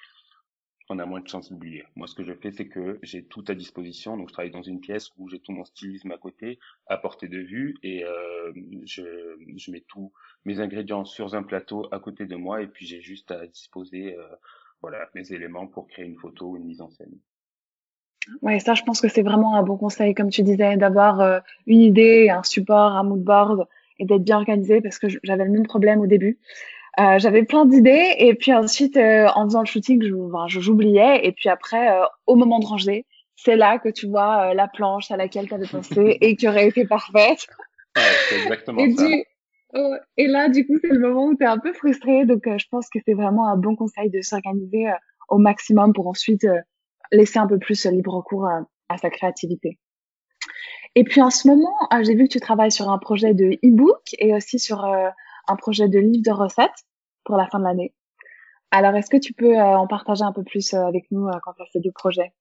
[0.89, 1.85] on a moins de chances d'oublier.
[1.95, 4.17] Moi, ce que je fais, c'est que j'ai tout à disposition.
[4.17, 7.29] Donc, je travaille dans une pièce où j'ai tout mon stylisme à côté, à portée
[7.29, 8.53] de vue, et euh,
[8.85, 10.13] je, mets tous
[10.45, 14.17] mes ingrédients sur un plateau à côté de moi, et puis j'ai juste à disposer,
[14.19, 14.27] euh,
[14.81, 17.19] voilà, mes éléments pour créer une photo ou une mise en scène.
[18.41, 21.41] Ouais, ça, je pense que c'est vraiment un bon conseil, comme tu disais, d'avoir euh,
[21.67, 23.67] une idée, un support, un mood board,
[23.99, 26.39] et d'être bien organisé, parce que j'avais le même problème au début.
[27.01, 31.33] Euh, j'avais plein d'idées et puis ensuite euh, en faisant le shooting, je, j'oubliais et
[31.33, 35.17] puis après euh, au moment de ranger, c'est là que tu vois la planche à
[35.17, 37.47] laquelle tu avais pensé et qui aurait été parfaite.
[37.97, 39.07] Ouais, c'est exactement et ça.
[39.75, 42.27] Oh, et là, du coup, c'est le moment où tu es un peu frustré.
[42.27, 44.85] Donc, je pense que c'est vraiment un bon conseil de s'organiser
[45.31, 46.47] au maximum pour ensuite
[47.13, 48.49] laisser un peu plus libre cours
[48.89, 49.79] à sa créativité.
[50.95, 54.03] Et puis en ce moment, j'ai vu que tu travailles sur un projet de e-book
[54.19, 56.85] et aussi sur un projet de livre de recettes
[57.25, 57.95] pour la fin de l'année.
[58.75, 61.39] Alors, est-ce que tu peux euh, en partager un peu plus euh, avec nous euh,
[61.43, 62.33] quant à ces deux projets?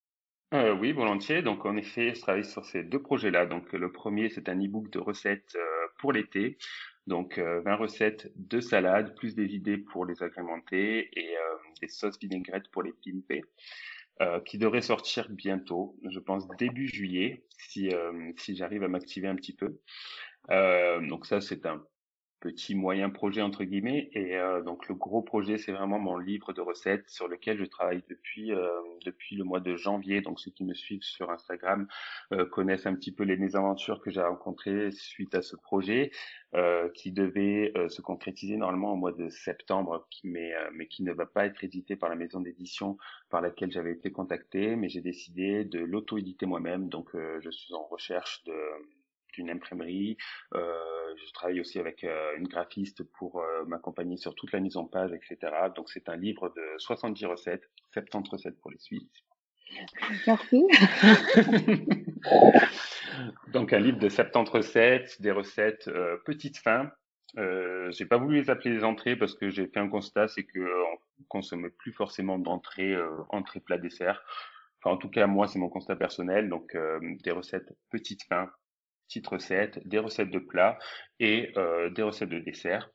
[0.54, 1.42] Euh, oui, volontiers.
[1.42, 3.46] Donc, en effet, je travaille sur ces deux projets-là.
[3.46, 5.58] Donc, le premier, c'est un e-book de recettes
[6.00, 6.58] pour l'été.
[7.06, 11.36] Donc, 20 recettes de salade, plus des idées pour les agrémenter et
[11.82, 13.44] des sauces vinaigrettes pour les pimper,
[14.46, 17.92] qui devrait sortir bientôt, je pense début juillet, si,
[18.38, 19.80] si j'arrive à m'activer un petit peu.
[21.08, 21.84] donc, ça, c'est un
[22.42, 26.54] petit moyen projet entre guillemets et euh, donc le gros projet c'est vraiment mon livre
[26.54, 28.68] de recettes sur lequel je travaille depuis euh,
[29.06, 30.22] depuis le mois de janvier.
[30.22, 31.88] Donc ceux qui me suivent sur Instagram
[32.34, 36.12] euh, connaissent un petit peu les mésaventures que j'ai rencontrées suite à ce projet
[36.96, 41.46] qui devait se concrétiser normalement au mois de septembre mais mais qui ne va pas
[41.46, 42.98] être édité par la maison d'édition
[43.30, 44.76] par laquelle j'avais été contacté.
[44.76, 46.90] Mais j'ai décidé de l'auto-éditer moi-même.
[46.90, 48.54] Donc je suis en recherche de
[49.34, 50.18] d'une imprimerie.
[50.56, 50.74] Euh,
[51.16, 54.86] je travaille aussi avec euh, une graphiste pour euh, m'accompagner sur toute la mise en
[54.86, 55.54] page, etc.
[55.76, 59.24] Donc c'est un livre de 70 recettes, 70 recettes pour les Suisses.
[60.28, 60.64] Merci.
[63.54, 66.92] Donc un livre de 70 recettes, des recettes euh, petites fins.
[67.38, 70.44] Euh, j'ai pas voulu les appeler les entrées parce que j'ai fait un constat, c'est
[70.44, 74.22] que on consomme plus forcément d'entrées, euh, entrée, plat, dessert.
[74.84, 76.50] Enfin, en tout cas, moi, c'est mon constat personnel.
[76.50, 76.76] Donc,
[77.24, 78.50] des recettes petites fins,
[79.12, 80.78] petites recettes, des recettes de plats
[81.20, 82.90] et euh, des recettes de dessert.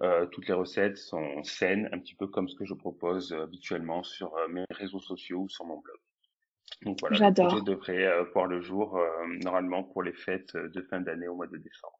[0.00, 3.42] Euh, toutes les recettes sont saines, un petit peu comme ce que je propose euh,
[3.42, 5.96] habituellement sur mes réseaux sociaux ou sur mon blog.
[6.82, 8.98] Donc voilà, le projet devrait voir le jour
[9.42, 11.98] normalement pour les fêtes de fin d'année au mois de décembre.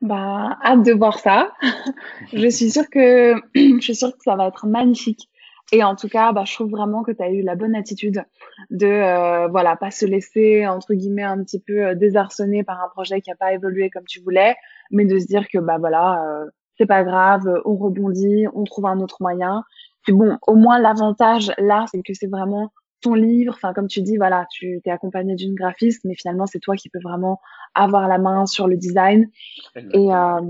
[0.00, 1.52] Bah, hâte de voir ça.
[2.32, 5.28] je suis sûre que je suis sûre que ça va être magnifique.
[5.72, 8.24] Et en tout cas, bah, je trouve vraiment que tu as eu la bonne attitude
[8.70, 12.88] de euh, voilà pas se laisser entre guillemets un petit peu euh, désarçonner par un
[12.88, 14.56] projet qui a pas évolué comme tu voulais,
[14.90, 18.86] mais de se dire que bah voilà euh, c'est pas grave, on rebondit, on trouve
[18.86, 19.64] un autre moyen.
[20.02, 23.54] Puis bon, au moins l'avantage là, c'est que c'est vraiment ton livre.
[23.54, 26.90] Enfin, comme tu dis, voilà, tu t'es accompagné d'une graphiste, mais finalement c'est toi qui
[26.90, 27.40] peux vraiment
[27.74, 29.30] avoir la main sur le design.
[29.76, 30.40] Et euh,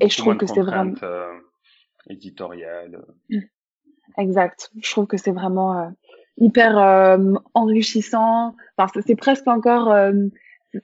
[0.00, 0.94] et je trouve que c'est vraiment
[2.08, 3.04] éditorial.
[3.30, 3.38] Mmh.
[4.18, 4.70] Exact.
[4.80, 5.88] Je trouve que c'est vraiment euh,
[6.38, 8.54] hyper euh, enrichissant.
[8.76, 10.12] Enfin, c'est presque encore, euh,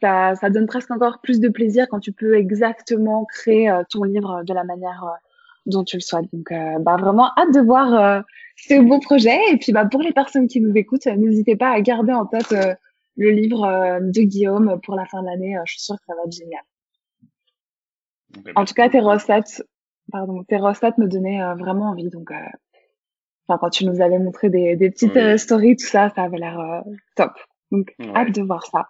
[0.01, 4.43] ça, ça donne presque encore plus de plaisir quand tu peux exactement créer ton livre
[4.45, 5.05] de la manière
[5.67, 6.27] dont tu le souhaites.
[6.33, 8.23] Donc, bah, vraiment hâte de voir
[8.57, 9.39] ce beau projet.
[9.51, 12.55] Et puis, bah, pour les personnes qui nous écoutent, n'hésitez pas à garder en tête
[13.17, 15.57] le livre de Guillaume pour la fin de l'année.
[15.65, 16.63] je suis sûre que ça va être génial.
[18.57, 19.63] En tout cas, tes recettes,
[20.13, 22.11] pardon, tes recettes me donnaient vraiment envie.
[22.11, 22.31] Donc,
[23.49, 26.37] Enfin, quand tu nous avais montré des, des petites euh, stories, tout ça, ça avait
[26.37, 26.81] l'air euh,
[27.17, 27.33] top.
[27.71, 28.89] Donc, hâte de voir ça.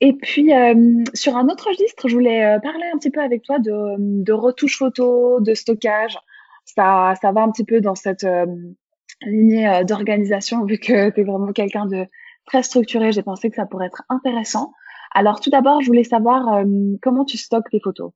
[0.00, 3.60] Et puis, euh, sur un autre registre, je voulais parler un petit peu avec toi
[3.60, 6.18] de, de retouche photo, de stockage.
[6.64, 8.26] Ça, ça va un petit peu dans cette
[9.22, 12.06] lignée d'organisation, vu que tu es vraiment quelqu'un de
[12.46, 13.12] très structuré.
[13.12, 14.72] J'ai pensé que ça pourrait être intéressant.
[15.12, 16.64] Alors, tout d'abord, je voulais savoir
[17.02, 18.10] comment tu stockes tes photos?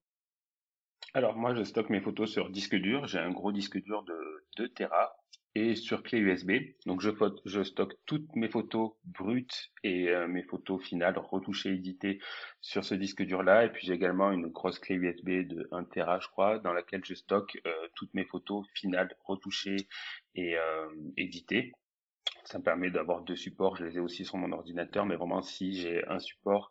[1.15, 3.07] Alors, moi, je stocke mes photos sur disque dur.
[3.07, 4.15] J'ai un gros disque dur de
[4.57, 5.18] 2 Tera
[5.55, 6.53] et sur clé USB.
[6.87, 7.11] Donc je,
[7.45, 12.21] je stocke toutes mes photos brutes et euh, mes photos finales retouchées, éditées
[12.61, 13.65] sur ce disque dur là.
[13.65, 17.05] Et puis j'ai également une grosse clé USB de 1 Tera je crois, dans laquelle
[17.05, 19.89] je stocke euh, toutes mes photos finales retouchées
[20.35, 21.73] et euh, éditées.
[22.45, 23.77] Ça me permet d'avoir deux supports.
[23.77, 26.71] Je les ai aussi sur mon ordinateur, mais vraiment si j'ai un support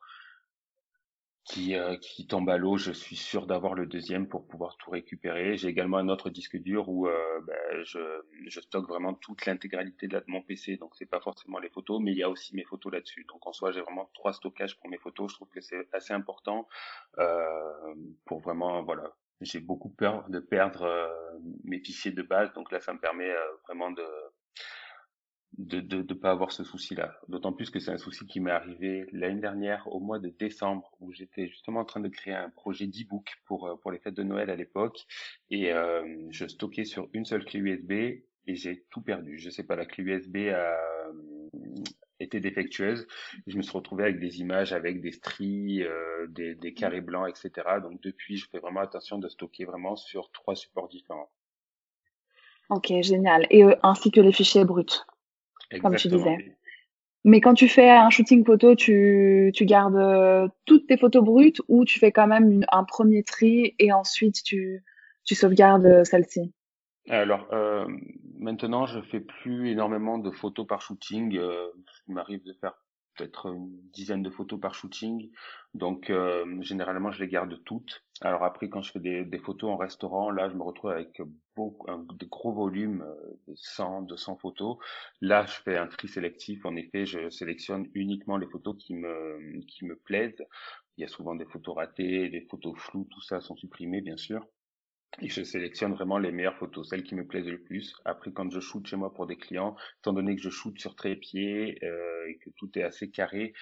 [1.48, 4.92] qui, euh, qui tombe à l'eau, je suis sûr d'avoir le deuxième pour pouvoir tout
[4.92, 5.56] récupérer.
[5.56, 8.00] J'ai également un autre disque dur où euh, ben, je,
[8.48, 12.12] je, stocke vraiment toute l'intégralité de, mon PC, donc c'est pas forcément les photos, mais
[12.12, 13.26] il y a aussi mes photos là-dessus.
[13.30, 15.32] Donc en soi, j'ai vraiment trois stockages pour mes photos.
[15.32, 16.68] Je trouve que c'est assez important
[17.18, 19.14] euh, pour vraiment, voilà.
[19.40, 21.08] J'ai beaucoup peur de perdre euh,
[21.64, 24.04] mes fichiers de base, donc là, ça me permet euh, vraiment de
[25.58, 27.20] de de, de pas avoir ce souci-là.
[27.28, 30.92] D'autant plus que c'est un souci qui m'est arrivé l'année dernière au mois de décembre
[31.00, 34.16] où j'étais justement en train de créer un projet d'e-book pour euh, pour les fêtes
[34.16, 35.06] de Noël à l'époque
[35.50, 37.92] et euh, je stockais sur une seule clé USB
[38.48, 39.38] et j'ai tout perdu.
[39.38, 41.14] Je sais pas, la clé USB a euh,
[42.20, 43.08] été défectueuse.
[43.46, 47.30] Je me suis retrouvé avec des images avec des stries, euh, des, des carrés blancs,
[47.30, 47.68] etc.
[47.82, 51.30] Donc depuis, je fais vraiment attention de stocker vraiment sur trois supports différents.
[52.70, 53.48] Ok, génial.
[53.50, 54.86] Et ainsi que les fichiers bruts
[55.82, 56.58] comme tu disais.
[57.24, 61.62] Mais quand tu fais un shooting photo, tu, tu gardes euh, toutes tes photos brutes
[61.68, 64.84] ou tu fais quand même un premier tri et ensuite tu,
[65.26, 66.54] tu sauvegardes euh, celle-ci?
[67.10, 67.86] Alors, euh,
[68.38, 71.38] maintenant, je fais plus énormément de photos par shooting.
[71.38, 71.68] Euh,
[72.08, 72.74] il m'arrive de faire
[73.18, 75.30] peut-être une dizaine de photos par shooting.
[75.74, 78.04] Donc euh, généralement je les garde toutes.
[78.22, 81.22] Alors après quand je fais des, des photos en restaurant, là je me retrouve avec
[81.56, 83.06] beaucoup un, de gros volumes,
[83.48, 84.78] de 100, 200 photos.
[85.22, 86.66] Là je fais un tri sélectif.
[86.66, 90.46] En effet, je sélectionne uniquement les photos qui me qui me plaisent.
[90.98, 94.18] Il y a souvent des photos ratées, des photos floues, tout ça sont supprimés bien
[94.18, 94.46] sûr
[95.22, 97.96] et je sélectionne vraiment les meilleures photos, celles qui me plaisent le plus.
[98.06, 100.96] Après, quand je shoot chez moi pour des clients, étant donné que je shoot sur
[100.96, 103.54] trépied euh, et que tout est assez carré,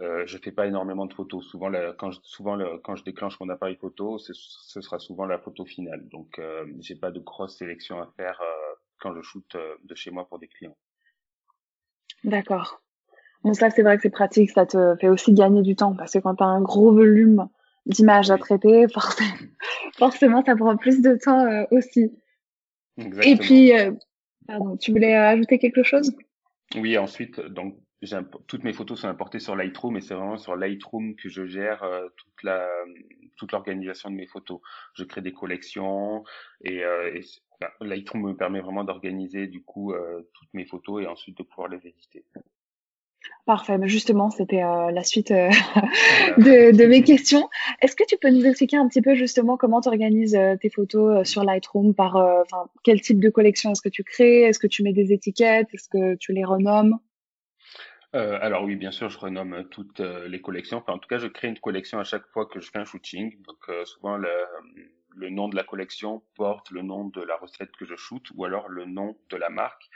[0.00, 1.44] euh, je fais pas énormément de photos.
[1.44, 4.32] Souvent, quand je, souvent quand je déclenche mon appareil photo, ce
[4.80, 6.08] sera souvent la photo finale.
[6.08, 9.94] Donc, euh, j'ai pas de grosse sélection à faire euh, quand je shoot euh, de
[9.94, 10.76] chez moi pour des clients.
[12.24, 12.80] D'accord.
[13.42, 14.50] Bon, ça, c'est vrai que c'est pratique.
[14.50, 17.48] Ça te fait aussi gagner du temps parce que quand tu as un gros volume
[17.86, 19.36] d'images à traiter, forcément,
[19.96, 22.12] forcément, ça prend plus de temps euh, aussi.
[22.98, 23.34] Exactement.
[23.34, 23.92] Et puis, euh,
[24.46, 26.14] pardon, tu voulais euh, ajouter quelque chose?
[26.76, 27.76] Oui, ensuite, donc
[28.48, 31.88] toutes mes photos sont importées sur Lightroom et c'est vraiment sur Lightroom que je gère
[32.16, 32.68] toute la
[33.36, 34.60] toute l'organisation de mes photos.
[34.94, 36.24] Je crée des collections
[36.64, 37.20] et, et
[37.60, 39.94] bah, Lightroom me permet vraiment d'organiser du coup
[40.32, 42.24] toutes mes photos et ensuite de pouvoir les éditer.
[43.44, 43.76] Parfait.
[43.76, 45.48] Mais justement, c'était euh, la suite euh,
[46.38, 47.48] de, de, mes questions.
[47.80, 50.70] Est-ce que tu peux nous expliquer un petit peu justement comment tu organises euh, tes
[50.70, 52.16] photos sur Lightroom par
[52.84, 54.42] quel type de collection est-ce que tu crées?
[54.42, 55.68] Est-ce que tu mets des étiquettes?
[55.72, 56.98] Est-ce que tu les renommes?
[58.12, 60.78] Alors oui, bien sûr, je renomme toutes les collections.
[60.78, 62.84] Enfin, en tout cas, je crée une collection à chaque fois que je fais un
[62.84, 63.34] shooting.
[63.42, 64.28] Donc souvent, le,
[65.16, 68.44] le nom de la collection porte le nom de la recette que je shoot ou
[68.44, 69.88] alors le nom de la marque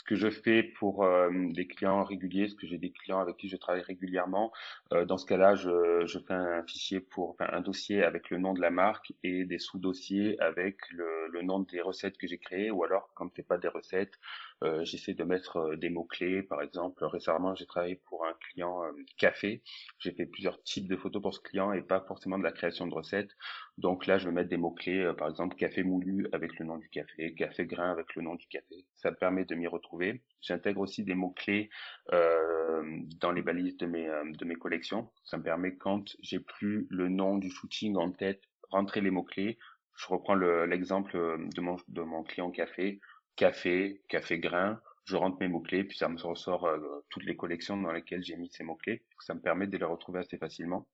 [0.00, 3.36] ce que je fais pour euh, des clients réguliers, ce que j'ai des clients avec
[3.36, 4.50] qui je travaille régulièrement,
[4.94, 8.54] euh, dans ce cas-là, je, je, fais un fichier pour, un dossier avec le nom
[8.54, 12.70] de la marque et des sous-dossiers avec le, le, nom des recettes que j'ai créées,
[12.70, 14.18] ou alors, quand c'est pas des recettes,
[14.62, 16.42] euh, j'essaie de mettre euh, des mots-clés.
[16.42, 19.62] Par exemple, récemment, j'ai travaillé pour un client euh, café.
[19.98, 22.86] J'ai fait plusieurs types de photos pour ce client et pas forcément de la création
[22.86, 23.30] de recettes.
[23.78, 26.88] Donc là, je vais mettre des mots-clés, par exemple, café moulu avec le nom du
[26.90, 28.84] café, café grain avec le nom du café.
[28.96, 30.22] Ça me permet de m'y retrouver.
[30.42, 31.70] J'intègre aussi des mots-clés
[32.10, 35.10] dans les balises de mes, de mes collections.
[35.24, 39.58] Ça me permet, quand j'ai plus le nom du shooting en tête, rentrer les mots-clés.
[39.96, 41.16] Je reprends l'exemple
[41.54, 43.00] de, mon, de mon client café
[43.36, 47.76] café, café grain, je rentre mes mots-clés, puis ça me ressort euh, toutes les collections
[47.76, 49.02] dans lesquelles j'ai mis ces mots-clés.
[49.20, 50.86] Ça me permet de les retrouver assez facilement.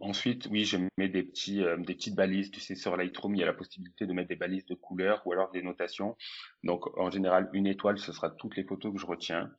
[0.00, 2.50] Ensuite, oui, je mets des petits, euh, des petites balises.
[2.50, 5.22] Tu sais, sur Lightroom, il y a la possibilité de mettre des balises de couleurs
[5.26, 6.16] ou alors des notations.
[6.64, 9.50] Donc, en général, une étoile, ce sera toutes les photos que je retiens.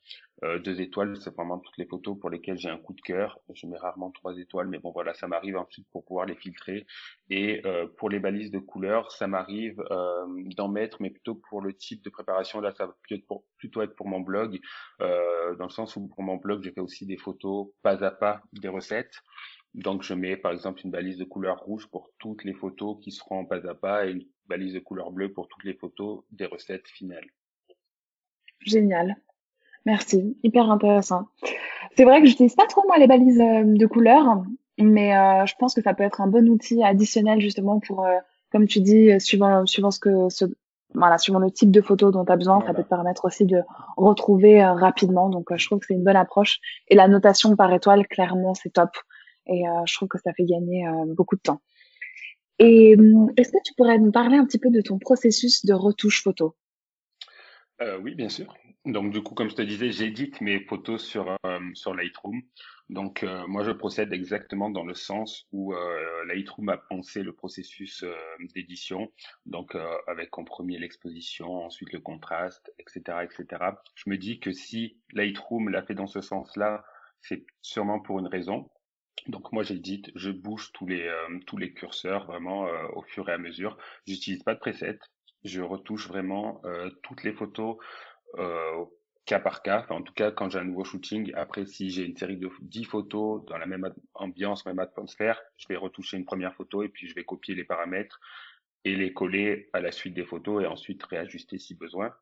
[0.43, 3.39] Euh, deux étoiles, c'est vraiment toutes les photos pour lesquelles j'ai un coup de cœur.
[3.53, 6.85] Je mets rarement trois étoiles, mais bon, voilà, ça m'arrive ensuite pour pouvoir les filtrer.
[7.29, 9.83] Et euh, pour les balises de couleurs, ça m'arrive
[10.55, 12.61] d'en mettre, mais plutôt pour le type de préparation.
[12.61, 14.59] Là, ça va plutôt, être pour mon blog,
[14.99, 18.41] dans le sens où pour mon blog, je fais aussi des photos pas à pas
[18.53, 19.21] des recettes.
[19.73, 23.11] Donc je mets par exemple une balise de couleur rouge pour toutes les photos qui
[23.11, 26.45] seront pas à pas et une balise de couleur bleue pour toutes les photos des
[26.45, 27.29] recettes finales.
[28.61, 29.15] Génial.
[29.87, 31.29] Merci, hyper intéressant.
[31.95, 34.43] C'est vrai que j'utilise pas trop moi les balises euh, de couleur,
[34.77, 38.17] mais euh, je pense que ça peut être un bon outil additionnel justement pour, euh,
[38.51, 40.43] comme tu dis, suivant suivant ce que ce,
[40.93, 43.45] voilà, suivant le type de photo dont tu as besoin, ça peut te permettre aussi
[43.45, 43.61] de
[43.95, 45.29] retrouver rapidement.
[45.29, 46.59] Donc je trouve que c'est une bonne approche.
[46.89, 48.89] Et la notation par étoile, clairement, c'est top.
[49.45, 51.61] Et je trouve que ça fait gagner beaucoup de temps.
[52.59, 55.73] Et euh, est-ce que tu pourrais nous parler un petit peu de ton processus de
[55.73, 56.55] retouche photo?
[57.81, 58.55] Euh, oui, bien sûr.
[58.85, 62.41] Donc, du coup, comme je te disais, j'édite mes photos sur, euh, sur Lightroom.
[62.89, 67.33] Donc, euh, moi, je procède exactement dans le sens où euh, Lightroom a pensé le
[67.33, 68.15] processus euh,
[68.55, 69.11] d'édition.
[69.45, 69.75] Donc,
[70.07, 73.79] avec en premier l'exposition, ensuite le contraste, etc., etc.
[73.95, 76.83] Je me dis que si Lightroom l'a fait dans ce sens-là,
[77.21, 78.69] c'est sûrement pour une raison.
[79.27, 81.11] Donc, moi, j'édite, je bouge tous les,
[81.45, 83.77] tous les curseurs vraiment au fur et à mesure.
[84.07, 84.97] J'utilise pas de preset.
[85.47, 86.61] Je retouche vraiment
[87.03, 87.77] toutes les photos
[88.37, 88.85] euh,
[89.25, 89.81] cas par cas.
[89.81, 92.49] Enfin, en tout cas, quand j'ai un nouveau shooting, après, si j'ai une série de
[92.61, 96.89] 10 photos dans la même ambiance, même atmosphère, je vais retoucher une première photo et
[96.89, 98.19] puis je vais copier les paramètres
[98.85, 102.13] et les coller à la suite des photos et ensuite réajuster si besoin.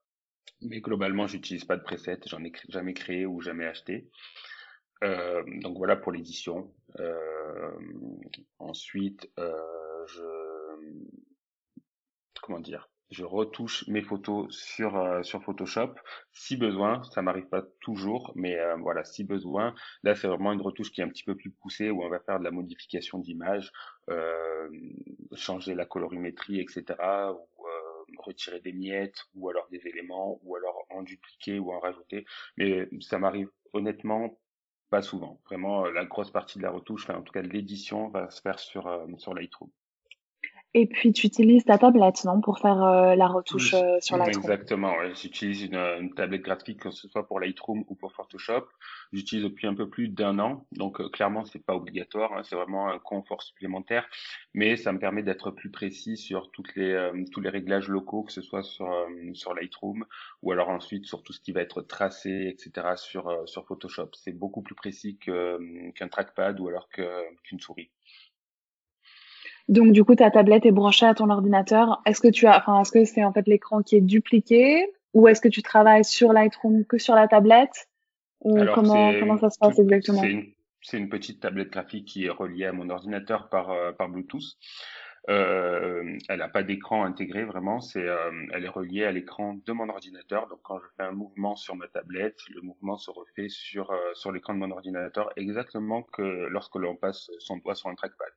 [0.62, 4.10] Mais globalement, j'utilise pas de preset, j'en ai jamais créé ou jamais acheté.
[5.04, 6.74] Euh, donc voilà pour l'édition.
[7.00, 7.72] Euh,
[8.58, 10.24] ensuite, euh, je
[12.42, 12.90] comment dire?
[13.12, 15.94] Je retouche mes photos sur euh, sur Photoshop.
[16.32, 20.62] Si besoin ça m'arrive pas toujours mais euh, voilà si besoin là c'est vraiment une
[20.62, 23.20] retouche qui est un petit peu plus poussée où on va faire de la modification
[23.20, 23.72] d'image
[24.10, 24.70] euh,
[25.36, 26.96] changer la colorimétrie etc
[27.34, 27.66] ou
[28.20, 32.26] retirer des miettes ou alors des éléments ou alors en dupliquer ou en rajouter.
[32.58, 34.40] Mais ça m'arrive honnêtement
[34.90, 35.42] pas souvent.
[35.46, 38.42] Vraiment la grosse partie de la retouche enfin, en tout cas de l'édition va se
[38.42, 38.84] faire sur
[39.18, 39.70] sur Lightroom
[40.78, 44.44] et puis tu utilises ta tablette, non, pour faire euh, la retouche euh, sur Lightroom.
[44.44, 45.16] Exactement, ouais.
[45.16, 48.68] j'utilise une, une, tablette graphique, que ce soit pour Lightroom ou pour Photoshop.
[49.14, 52.42] J'utilise depuis un peu plus d'un an, donc euh, clairement c'est pas obligatoire, hein.
[52.44, 54.06] c'est vraiment un confort supplémentaire,
[54.54, 58.24] mais ça me permet d'être plus précis sur toutes les euh, tous les réglages locaux,
[58.24, 58.94] que ce soit sur
[59.34, 60.04] sur Lightroom
[60.42, 62.96] ou alors ensuite sur tout ce qui va être tracé, etc.
[62.98, 64.10] sur sur Photoshop.
[64.12, 67.92] C'est beaucoup plus précis qu'un trackpad ou alors qu'une souris.
[69.68, 72.02] Donc du coup, ta tablette est branchée à ton ordinateur.
[72.06, 74.86] Est-ce que tu as, enfin, est-ce que c'est en fait l'écran qui est dupliqué?
[75.14, 77.88] Ou est-ce que tu travailles sur Lightroom que sur la tablette?
[78.42, 80.22] Ou comment comment ça se passe exactement?
[80.82, 84.56] C'est une, petite tablette graphique qui est reliée à mon ordinateur par euh, par Bluetooth.
[85.30, 89.72] Euh, elle n'a pas d'écran intégré vraiment, c'est euh, elle est reliée à l'écran de
[89.74, 90.48] mon ordinateur.
[90.48, 94.14] Donc quand je fais un mouvement sur ma tablette, le mouvement se refait sur euh,
[94.14, 98.30] sur l'écran de mon ordinateur exactement que lorsque l'on passe son doigt sur un trackpad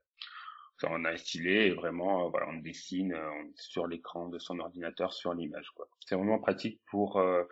[0.85, 4.59] on a un stylet et vraiment, euh, voilà, on dessine euh, sur l'écran de son
[4.59, 5.71] ordinateur, sur l'image.
[5.75, 5.89] Quoi.
[6.07, 7.45] C'est vraiment pratique pour euh,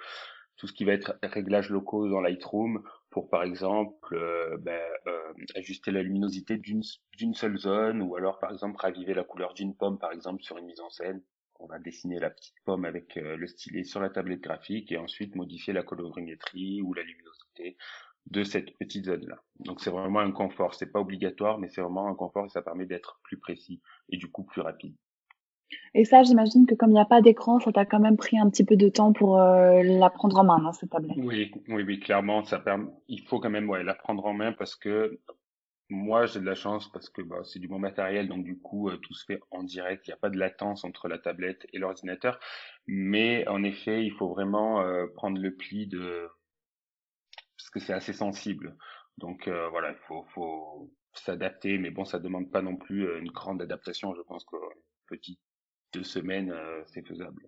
[0.56, 4.18] tout ce qui va être réglages locaux dans Lightroom, pour par exemple
[4.60, 4.80] ben,
[5.54, 6.82] ajuster la luminosité d'une
[7.16, 10.56] d'une seule zone, ou alors par exemple raviver la couleur d'une pomme, par exemple sur
[10.56, 11.22] une mise en scène.
[11.58, 15.34] On va dessiner la petite pomme avec le stylet sur la tablette graphique et ensuite
[15.34, 17.76] modifier la colorimétrie ou la luminosité
[18.26, 19.40] de cette petite zone-là.
[19.60, 22.62] Donc c'est vraiment un confort, c'est pas obligatoire, mais c'est vraiment un confort et ça
[22.62, 24.94] permet d'être plus précis et du coup plus rapide.
[25.94, 28.38] Et ça, j'imagine que comme il n'y a pas d'écran, ça t'a quand même pris
[28.38, 31.52] un petit peu de temps pour euh, la prendre en main, non, cette tablette Oui,
[31.68, 32.90] oui, oui, clairement, ça permet.
[33.08, 35.18] Il faut quand même ouais, la prendre en main parce que
[35.88, 38.88] moi, j'ai de la chance parce que bah, c'est du bon matériel, donc du coup,
[38.88, 40.06] euh, tout se fait en direct.
[40.06, 42.38] Il n'y a pas de latence entre la tablette et l'ordinateur.
[42.86, 46.28] Mais en effet, il faut vraiment euh, prendre le pli de
[47.76, 48.74] que c'est assez sensible.
[49.18, 53.20] Donc euh, voilà, il faut, faut s'adapter, mais bon, ça demande pas non plus euh,
[53.20, 54.14] une grande adaptation.
[54.14, 54.56] Je pense que
[55.08, 55.38] petite
[55.92, 57.42] deux semaines, euh, c'est faisable.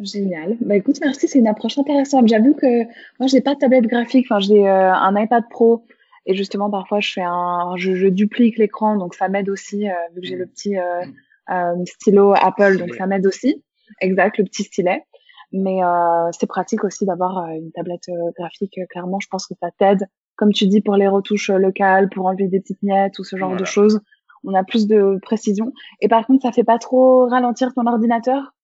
[0.00, 0.56] Génial.
[0.60, 2.26] Bah écoute, merci, c'est une approche intéressante.
[2.26, 2.84] J'avoue que
[3.20, 4.26] moi, j'ai pas de tablette graphique.
[4.28, 5.86] Enfin, j'ai un iPad Pro
[6.24, 10.20] et justement, parfois, je fais un, je, je duplique l'écran, donc ça m'aide aussi vu
[10.20, 10.48] que j'ai le mmh.
[10.48, 11.86] petit mmh.
[11.86, 13.62] stylo Apple, donc ça m'aide aussi.
[14.00, 15.04] Exact, le petit stylet.
[15.52, 18.78] Mais euh, c'est pratique aussi d'avoir euh, une tablette euh, graphique.
[18.90, 22.48] Clairement, je pense que ça t'aide, comme tu dis, pour les retouches locales, pour enlever
[22.48, 24.00] des petites miettes ou ce genre de choses.
[24.44, 25.72] On a plus de précision.
[26.00, 28.54] Et par contre, ça fait pas trop ralentir ton ordinateur?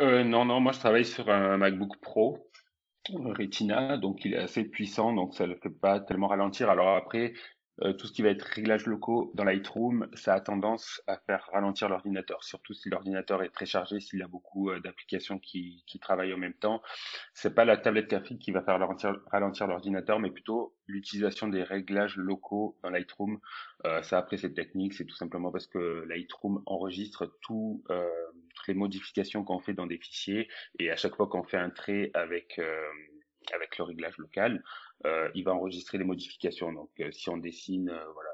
[0.00, 0.60] Euh, Non, non.
[0.60, 2.38] Moi, je travaille sur un MacBook Pro
[3.14, 6.70] Retina, donc il est assez puissant, donc ça ne fait pas tellement ralentir.
[6.70, 7.32] Alors après,
[7.82, 11.48] euh, tout ce qui va être réglages locaux dans Lightroom, ça a tendance à faire
[11.52, 15.98] ralentir l'ordinateur, surtout si l'ordinateur est très chargé, s'il a beaucoup euh, d'applications qui, qui,
[15.98, 16.82] travaillent en même temps.
[17.34, 22.16] C'est pas la tablette graphique qui va faire ralentir, l'ordinateur, mais plutôt l'utilisation des réglages
[22.16, 23.38] locaux dans Lightroom.
[23.86, 28.06] Euh, ça après cette technique, c'est tout simplement parce que Lightroom enregistre tout, euh,
[28.54, 31.70] toutes les modifications qu'on fait dans des fichiers et à chaque fois qu'on fait un
[31.70, 32.60] trait avec
[33.54, 34.62] avec le réglage local,
[35.34, 36.72] il va enregistrer les modifications.
[36.72, 38.30] Donc euh, si on dessine, euh, voilà,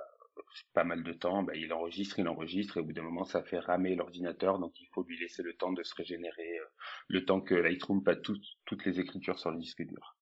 [0.72, 3.42] pas mal de temps, ben, il enregistre, il enregistre, et au bout d'un moment, ça
[3.42, 6.58] fait ramer l'ordinateur, donc il faut lui laisser le temps de se régénérer,
[7.08, 10.16] le temps que Lightroom passe toutes les écritures sur le disque dur.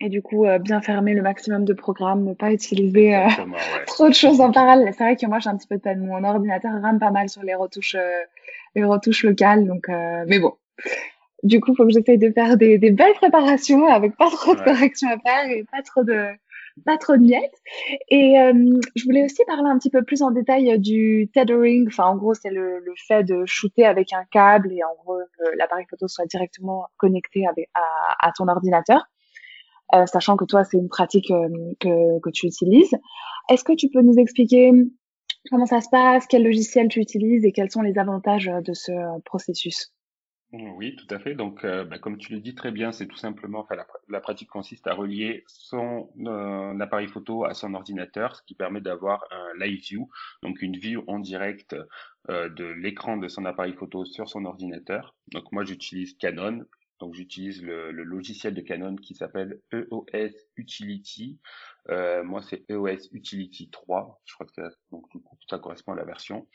[0.00, 3.26] Et du coup, bien fermer le maximum de programmes, ne pas utiliser
[3.86, 4.94] trop de choses en parallèle.
[4.96, 6.06] C'est vrai que moi, j'ai un petit peu de peine.
[6.06, 7.96] Mon ordinateur rame pas mal sur les retouches,
[8.76, 10.56] les retouches locales, donc, mais bon.
[11.44, 14.60] Du coup, faut que j'essaye de faire des, des, belles préparations avec pas trop de
[14.60, 16.26] corrections à faire et pas trop de,
[16.84, 17.54] pas trop de miettes.
[18.08, 21.86] Et euh, je voulais aussi parler un petit peu plus en détail du tethering.
[21.88, 25.18] Enfin, en gros, c'est le, le, fait de shooter avec un câble et en gros
[25.38, 29.06] que l'appareil photo soit directement connecté avec, à, à ton ordinateur.
[29.94, 31.48] Euh, sachant que toi, c'est une pratique euh,
[31.80, 32.94] que, que tu utilises.
[33.48, 34.72] Est-ce que tu peux nous expliquer
[35.50, 38.92] comment ça se passe, quel logiciel tu utilises et quels sont les avantages de ce
[39.24, 39.92] processus?
[40.52, 41.34] Oui, tout à fait.
[41.34, 43.76] Donc, euh, bah, comme tu le dis très bien, c'est tout simplement, enfin,
[44.08, 48.80] la, pratique consiste à relier son euh, appareil photo à son ordinateur, ce qui permet
[48.80, 50.08] d'avoir un live view,
[50.42, 51.76] donc une vue en direct
[52.30, 55.14] euh, de l'écran de son appareil photo sur son ordinateur.
[55.32, 56.64] Donc, moi, j'utilise Canon.
[56.98, 61.38] Donc, j'utilise le, le, logiciel de Canon qui s'appelle EOS Utility.
[61.88, 64.20] moi, c'est EOS Utility 3.
[64.24, 66.48] Je crois que donc, du coup, ça correspond à la version.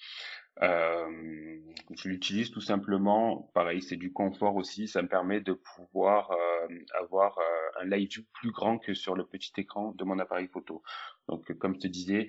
[0.62, 1.60] Euh,
[1.96, 6.68] je l'utilise tout simplement, pareil, c'est du confort aussi, ça me permet de pouvoir euh,
[7.00, 10.84] avoir euh, un live plus grand que sur le petit écran de mon appareil photo.
[11.28, 12.28] Donc comme je te disais,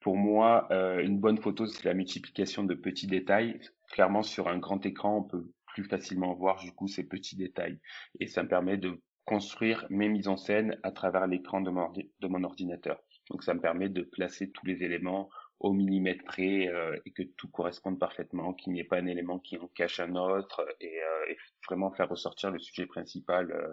[0.00, 3.58] pour moi, une bonne photo, c'est la multiplication de petits détails.
[3.90, 7.80] Clairement, sur un grand écran, on peut plus facilement voir du coup ces petits détails.
[8.20, 12.44] Et ça me permet de construire mes mises en scène à travers l'écran de mon
[12.44, 13.00] ordinateur.
[13.30, 15.30] Donc ça me permet de placer tous les éléments
[15.60, 19.38] au millimètre près euh, et que tout corresponde parfaitement, qu'il n'y ait pas un élément
[19.38, 21.36] qui en cache un autre et, euh, et
[21.66, 23.72] vraiment faire ressortir le sujet principal euh,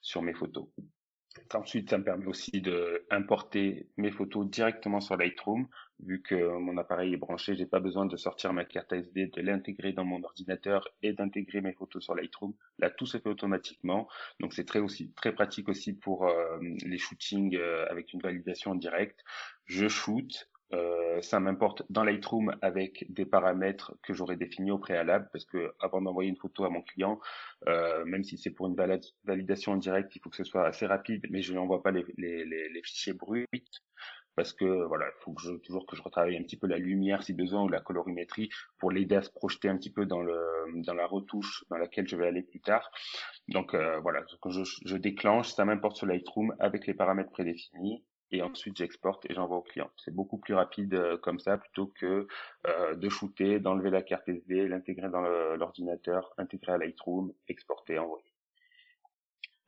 [0.00, 0.68] sur mes photos.
[1.54, 5.68] Ensuite, ça me permet aussi de importer mes photos directement sur Lightroom.
[6.00, 9.40] Vu que mon appareil est branché, j'ai pas besoin de sortir ma carte SD, de
[9.40, 12.52] l'intégrer dans mon ordinateur et d'intégrer mes photos sur Lightroom.
[12.80, 14.08] Là, tout se fait automatiquement.
[14.40, 16.28] Donc, c'est très aussi très pratique aussi pour
[16.60, 17.56] les shootings
[17.88, 19.22] avec une validation en direct.
[19.66, 25.28] Je shoot, euh, ça m'importe dans Lightroom avec des paramètres que j'aurais définis au préalable
[25.32, 27.20] parce que avant d'envoyer une photo à mon client,
[27.66, 28.76] euh, même si c'est pour une
[29.24, 31.90] validation en direct, il faut que ce soit assez rapide, mais je lui envoie pas
[31.90, 33.48] les, les, les, fichiers bruts
[34.36, 36.78] parce que voilà, il faut que je, toujours que je retravaille un petit peu la
[36.78, 38.48] lumière si besoin ou la colorimétrie
[38.78, 40.38] pour l'aider à se projeter un petit peu dans le
[40.86, 42.90] dans la retouche dans laquelle je vais aller plus tard.
[43.48, 48.42] Donc euh, voilà, quand je déclenche, ça m'importe sur Lightroom avec les paramètres prédéfinis et
[48.42, 49.88] ensuite j'exporte et j'envoie au client.
[49.96, 52.26] C'est beaucoup plus rapide euh, comme ça plutôt que
[52.66, 55.22] euh, de shooter, d'enlever la carte SD, l'intégrer dans
[55.56, 58.24] l'ordinateur, intégrer à Lightroom, exporter, envoyer.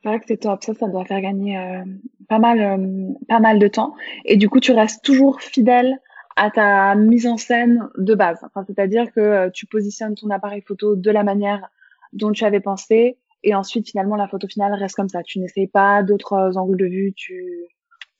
[0.02, 1.84] C'est vrai que c'est top, ça, ça doit faire gagner euh,
[2.28, 3.94] pas mal, pas mal de temps.
[4.24, 6.00] Et du coup, tu restes toujours fidèle
[6.34, 8.40] à ta mise en scène de base.
[8.42, 11.68] Enfin, c'est-à-dire que tu positionnes ton appareil photo de la manière
[12.12, 15.22] dont tu avais pensé, et ensuite finalement la photo finale reste comme ça.
[15.22, 17.68] Tu n'essayes pas d'autres angles de vue, tu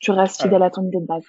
[0.03, 1.25] tu restes fidèle à ton idée de base.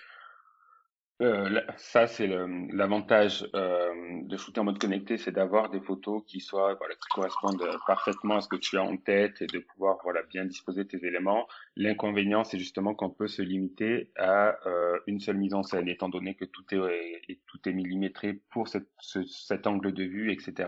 [1.22, 3.90] Euh, ça, c'est l'avantage euh,
[4.24, 8.38] de shooter en mode connecté, c'est d'avoir des photos qui soient voilà, qui correspondent parfaitement
[8.38, 11.48] à ce que tu as en tête et de pouvoir voilà bien disposer tes éléments.
[11.78, 16.10] L'inconvénient, c'est justement qu'on peut se limiter à euh, une seule mise en scène, étant
[16.10, 20.32] donné que tout est, et tout est millimétré pour cette, ce, cet angle de vue,
[20.32, 20.68] etc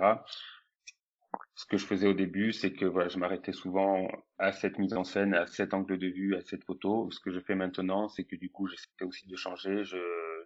[1.55, 4.93] ce que je faisais au début, c'est que voilà, je m'arrêtais souvent à cette mise
[4.93, 7.09] en scène, à cet angle de vue, à cette photo.
[7.11, 9.85] Ce que je fais maintenant, c'est que du coup, j'essaie aussi de changer.
[9.85, 9.97] Je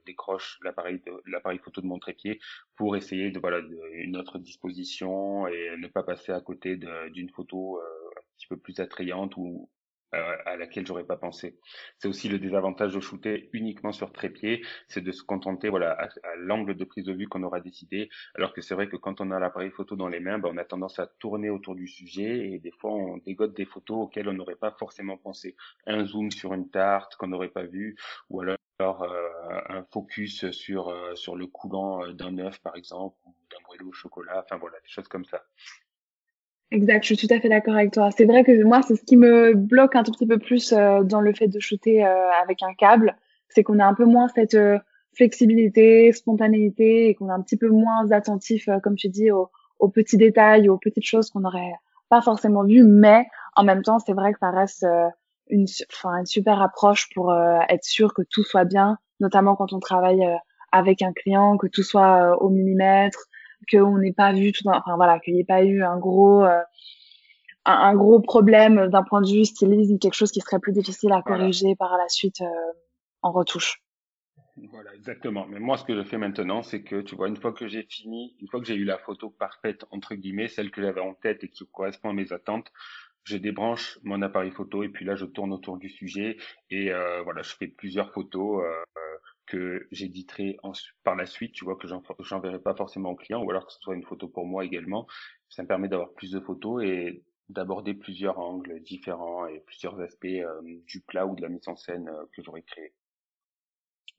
[0.05, 1.01] décroche l'appareil
[1.59, 2.39] photo de mon trépied
[2.75, 3.59] pour essayer de voilà
[3.93, 6.79] une autre disposition et ne pas passer à côté
[7.11, 7.81] d'une photo euh,
[8.17, 9.69] un petit peu plus attrayante ou
[10.15, 11.59] euh, à laquelle j'aurais pas pensé.
[11.99, 16.09] C'est aussi le désavantage de shooter uniquement sur trépied, c'est de se contenter voilà à,
[16.37, 18.09] l'angle de prise de vue qu'on aura décidé.
[18.33, 20.57] Alors que c'est vrai que quand on a l'appareil photo dans les mains, ben, on
[20.57, 24.27] a tendance à tourner autour du sujet et des fois on dégote des photos auxquelles
[24.27, 25.55] on n'aurait pas forcément pensé.
[25.85, 27.95] Un zoom sur une tarte qu'on n'aurait pas vu,
[28.31, 29.29] ou alors euh,
[29.69, 33.93] un focus sur euh, sur le coulant d'un œuf par exemple ou d'un brûlot au
[33.93, 34.41] chocolat.
[34.43, 35.43] Enfin voilà, des choses comme ça.
[36.71, 38.11] Exact, je suis tout à fait d'accord avec toi.
[38.15, 41.01] C'est vrai que moi, c'est ce qui me bloque un tout petit peu plus euh,
[41.03, 43.15] dans le fait de shooter euh, avec un câble,
[43.49, 44.77] c'est qu'on a un peu moins cette euh,
[45.13, 49.49] flexibilité, spontanéité et qu'on est un petit peu moins attentif, comme tu dis, aux,
[49.79, 51.73] aux, petits détails, aux petites choses qu'on n'aurait
[52.09, 52.83] pas forcément vues.
[52.83, 54.85] Mais en même temps, c'est vrai que ça reste
[55.49, 59.79] une, enfin, une super approche pour être sûr que tout soit bien, notamment quand on
[59.79, 60.23] travaille
[60.71, 63.28] avec un client, que tout soit au millimètre,
[63.71, 66.61] qu'on n'ait pas vu tout, enfin voilà, qu'il n'y ait pas eu un gros, euh,
[67.65, 71.21] un, gros problème d'un point de vue stylisme, quelque chose qui serait plus difficile à
[71.21, 72.73] corriger par la suite euh,
[73.21, 73.81] en retouche.
[74.71, 75.45] Voilà, exactement.
[75.47, 77.83] Mais moi, ce que je fais maintenant, c'est que, tu vois, une fois que j'ai
[77.83, 81.13] fini, une fois que j'ai eu la photo parfaite, entre guillemets, celle que j'avais en
[81.13, 82.71] tête et qui correspond à mes attentes,
[83.23, 86.37] je débranche mon appareil photo et puis là, je tourne autour du sujet
[86.69, 88.63] et euh, voilà, je fais plusieurs photos.
[88.63, 88.83] Euh,
[89.49, 90.57] que j'éditerai
[91.03, 91.87] par la suite, tu vois, que
[92.19, 95.07] j'enverrai pas forcément au client, ou alors que ce soit une photo pour moi également.
[95.49, 100.27] Ça me permet d'avoir plus de photos et d'aborder plusieurs angles différents et plusieurs aspects
[100.85, 102.93] du plat ou de la mise en scène que j'aurais créé.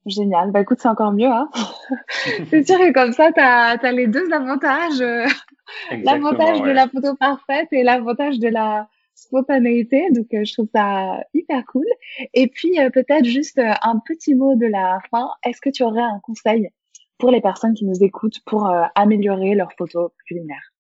[0.07, 0.51] Génial.
[0.51, 1.29] Bah écoute, c'est encore mieux.
[1.29, 1.49] Hein
[2.51, 5.01] c'est sûr que comme ça, tu as, les deux avantages.
[6.03, 8.89] l'avantage de la photo parfaite et l'avantage de la
[9.21, 10.11] spontanéité.
[10.11, 11.87] Donc, je trouve ça hyper cool.
[12.35, 15.31] Et puis, peut-être juste un petit mot de la fin.
[15.45, 16.71] Est-ce que tu aurais un conseil
[17.21, 20.73] pour les personnes qui nous écoutent pour euh, améliorer leur photo culinaire?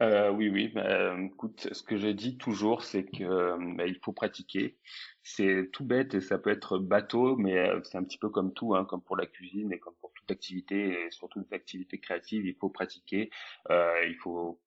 [0.00, 0.68] Euh, oui, oui.
[0.68, 4.78] Bah, écoute, ce que je dis toujours, c'est que bah, il faut pratiquer.
[5.22, 8.54] C'est tout bête et ça peut être bateau, mais euh, c'est un petit peu comme
[8.54, 11.98] tout, hein, comme pour la cuisine et comme pour toute activité, et surtout les activités
[11.98, 13.30] créatives, il faut pratiquer.
[13.70, 14.58] Euh, il faut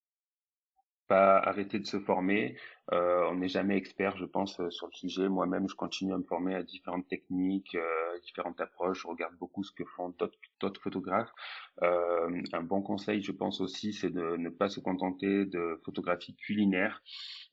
[1.13, 2.55] arrêter de se former.
[2.91, 5.29] Euh, on n'est jamais expert, je pense, euh, sur le sujet.
[5.29, 9.03] Moi-même, je continue à me former à différentes techniques, euh, différentes approches.
[9.03, 10.13] Je regarde beaucoup ce que font
[10.59, 11.31] d'autres photographes.
[11.81, 17.01] Un bon conseil, je pense aussi, c'est de ne pas se contenter de photographie culinaire.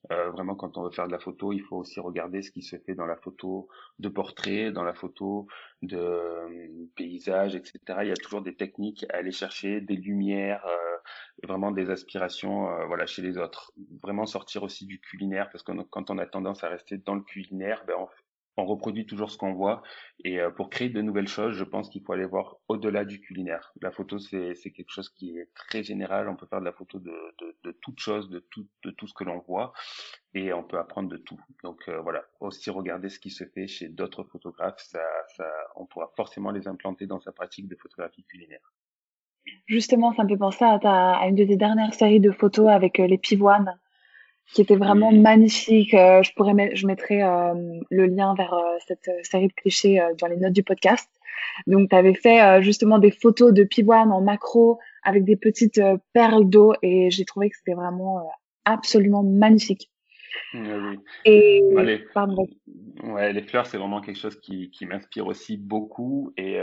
[0.09, 2.77] Vraiment, quand on veut faire de la photo, il faut aussi regarder ce qui se
[2.77, 5.47] fait dans la photo de portrait, dans la photo
[5.83, 7.81] de paysage, etc.
[8.03, 10.67] Il y a toujours des techniques à aller chercher, des lumières,
[11.43, 13.73] euh, vraiment des aspirations, voilà, chez les autres.
[14.03, 17.23] Vraiment sortir aussi du culinaire, parce que quand on a tendance à rester dans le
[17.23, 18.09] culinaire, ben on,
[18.57, 19.83] on reproduit toujours ce qu'on voit.
[20.25, 23.21] Et euh, pour créer de nouvelles choses, je pense qu'il faut aller voir au-delà du
[23.21, 23.73] culinaire.
[23.81, 26.29] La photo, c'est quelque chose qui est très général.
[26.29, 29.07] On peut faire de la photo de, de, de toute chose, de tout, de tout
[29.07, 29.73] ce que l'on voit,
[30.35, 31.41] et on peut apprendre de tout.
[31.63, 35.03] Donc euh, voilà, aussi regarder ce qui se fait chez d'autres photographes, ça,
[35.37, 38.73] ça, on pourra forcément les implanter dans sa pratique de photographie culinaire.
[39.67, 42.69] Justement, ça me fait penser à, ta, à une de tes dernières séries de photos
[42.69, 43.77] avec euh, les pivoines
[44.53, 45.95] qui était vraiment magnifique.
[45.95, 47.55] Euh, je pourrais, je mettrai euh,
[47.91, 51.09] le lien vers euh, cette série de clichés dans les notes du podcast.
[51.67, 55.81] Donc, tu avais fait justement des photos de pivoine en macro avec des petites
[56.13, 58.29] perles d'eau et j'ai trouvé que c'était vraiment
[58.65, 59.91] absolument magnifique.
[60.55, 60.99] Oui.
[61.25, 61.99] Et bah, les...
[61.99, 62.47] Pardon.
[63.03, 66.61] Ouais, les fleurs, c'est vraiment quelque chose qui, qui m'inspire aussi beaucoup et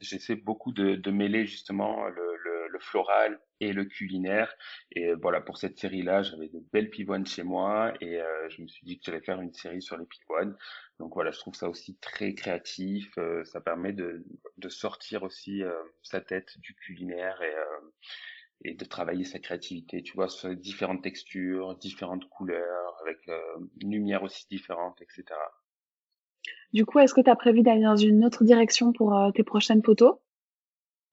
[0.00, 4.54] j'essaie beaucoup de, de mêler justement le, le, le floral et le culinaire.
[4.92, 8.68] Et voilà, pour cette série-là, j'avais de belles pivoines chez moi et euh, je me
[8.68, 10.56] suis dit que j'allais faire une série sur les pivoines.
[10.98, 13.10] Donc voilà, je trouve ça aussi très créatif.
[13.18, 14.24] Euh, ça permet de,
[14.58, 17.54] de sortir aussi euh, sa tête du culinaire et,
[18.64, 23.18] et de travailler sa créativité, tu vois, sur différentes textures, différentes couleurs, avec
[23.80, 25.24] une lumière aussi différente, etc.
[26.72, 29.82] Du coup, est-ce que tu as prévu d'aller dans une autre direction pour tes prochaines
[29.82, 30.16] photos?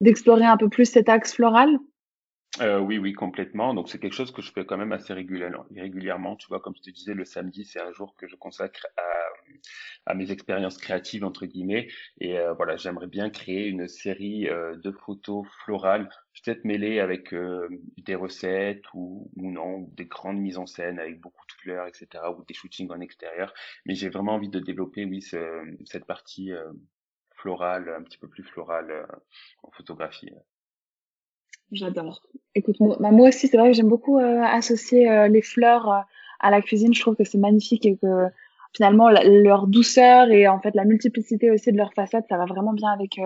[0.01, 1.79] D'explorer un peu plus cet axe floral?
[2.61, 3.73] Euh, oui, oui, complètement.
[3.73, 6.35] Donc c'est quelque chose que je fais quand même assez régulièrement.
[6.35, 9.01] Tu vois, comme je te disais, le samedi, c'est un jour que je consacre à,
[10.05, 11.87] à mes expériences créatives entre guillemets.
[12.19, 16.09] Et euh, voilà, j'aimerais bien créer une série euh, de photos florales,
[16.43, 17.33] peut-être mêlées avec
[17.97, 22.23] des recettes ou, ou non, des grandes mises en scène avec beaucoup de fleurs, etc.
[22.37, 23.53] ou des shootings en extérieur.
[23.85, 26.51] Mais j'ai vraiment envie de développer, oui, cette partie
[27.31, 29.07] florale, un petit peu plus florale
[29.63, 30.29] en photographie.
[31.71, 32.21] J'adore.
[32.55, 35.89] Écoute, moi, bah, moi aussi, c'est vrai que j'aime beaucoup euh, associer euh, les fleurs
[35.91, 35.99] euh,
[36.39, 36.93] à la cuisine.
[36.93, 38.27] Je trouve que c'est magnifique et que
[38.76, 42.74] finalement leur douceur et en fait la multiplicité aussi de leurs facettes, ça va vraiment
[42.74, 43.20] bien avec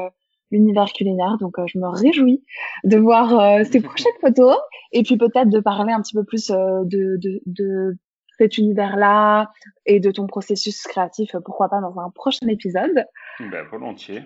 [0.52, 1.38] l'univers culinaire.
[1.40, 2.44] Donc je me réjouis
[2.84, 4.58] de voir ces prochaines photos
[4.92, 7.98] et puis peut-être de parler un petit peu plus de, de, de
[8.38, 9.52] cet univers-là
[9.86, 13.06] et de ton processus créatif, pourquoi pas dans un prochain épisode.
[13.40, 14.24] Ben, volontiers.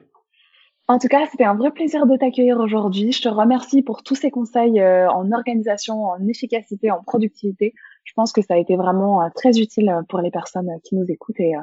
[0.88, 3.12] En tout cas, c'était un vrai plaisir de t'accueillir aujourd'hui.
[3.12, 7.74] Je te remercie pour tous ces conseils euh, en organisation, en efficacité, en productivité.
[8.04, 10.96] Je pense que ça a été vraiment euh, très utile euh, pour les personnes qui
[10.96, 11.54] nous écoutent et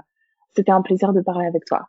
[0.54, 1.88] c'était un plaisir de parler avec toi.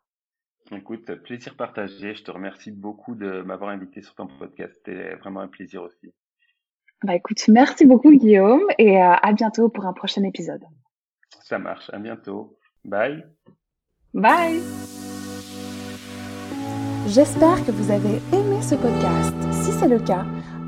[0.71, 2.13] Écoute, plaisir partagé.
[2.13, 4.73] Je te remercie beaucoup de m'avoir invité sur ton podcast.
[4.75, 6.13] C'était vraiment un plaisir aussi.
[7.03, 10.63] Bah écoute, merci beaucoup Guillaume et à bientôt pour un prochain épisode.
[11.41, 12.57] Ça marche, à bientôt.
[12.85, 13.25] Bye.
[14.13, 14.61] Bye.
[17.07, 19.35] J'espère que vous avez aimé ce podcast.
[19.51, 20.25] Si c'est le cas,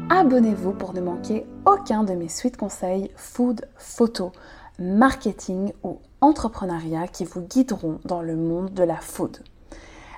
[0.09, 4.33] abonnez-vous pour ne manquer aucun de mes suites conseils food, photo,
[4.77, 9.37] marketing ou entrepreneuriat qui vous guideront dans le monde de la food.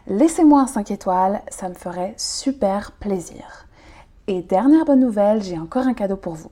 [0.08, 3.68] Laissez-moi un 5 étoiles, ça me ferait super plaisir.
[4.26, 6.52] Et dernière bonne nouvelle, j'ai encore un cadeau pour vous.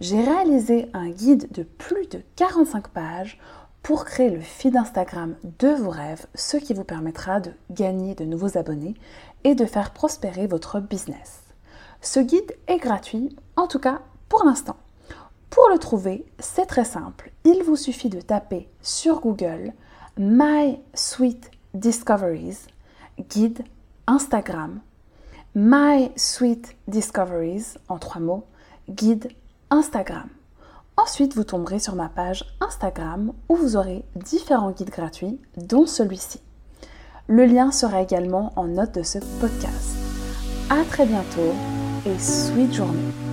[0.00, 3.38] J'ai réalisé un guide de plus de 45 pages
[3.84, 8.24] pour créer le feed Instagram de vos rêves, ce qui vous permettra de gagner de
[8.24, 8.94] nouveaux abonnés
[9.44, 11.42] et de faire prospérer votre business.
[12.00, 14.76] Ce guide est gratuit, en tout cas pour l'instant.
[15.50, 17.30] Pour le trouver, c'est très simple.
[17.44, 19.74] Il vous suffit de taper sur Google
[20.16, 22.66] My Sweet Discoveries,
[23.28, 23.64] guide
[24.06, 24.80] Instagram.
[25.54, 28.46] My Sweet Discoveries, en trois mots,
[28.88, 29.30] guide
[29.68, 30.30] Instagram.
[30.96, 36.40] Ensuite, vous tomberez sur ma page Instagram où vous aurez différents guides gratuits, dont celui-ci.
[37.26, 39.96] Le lien sera également en note de ce podcast.
[40.70, 41.54] À très bientôt
[42.06, 43.23] et sweet journée.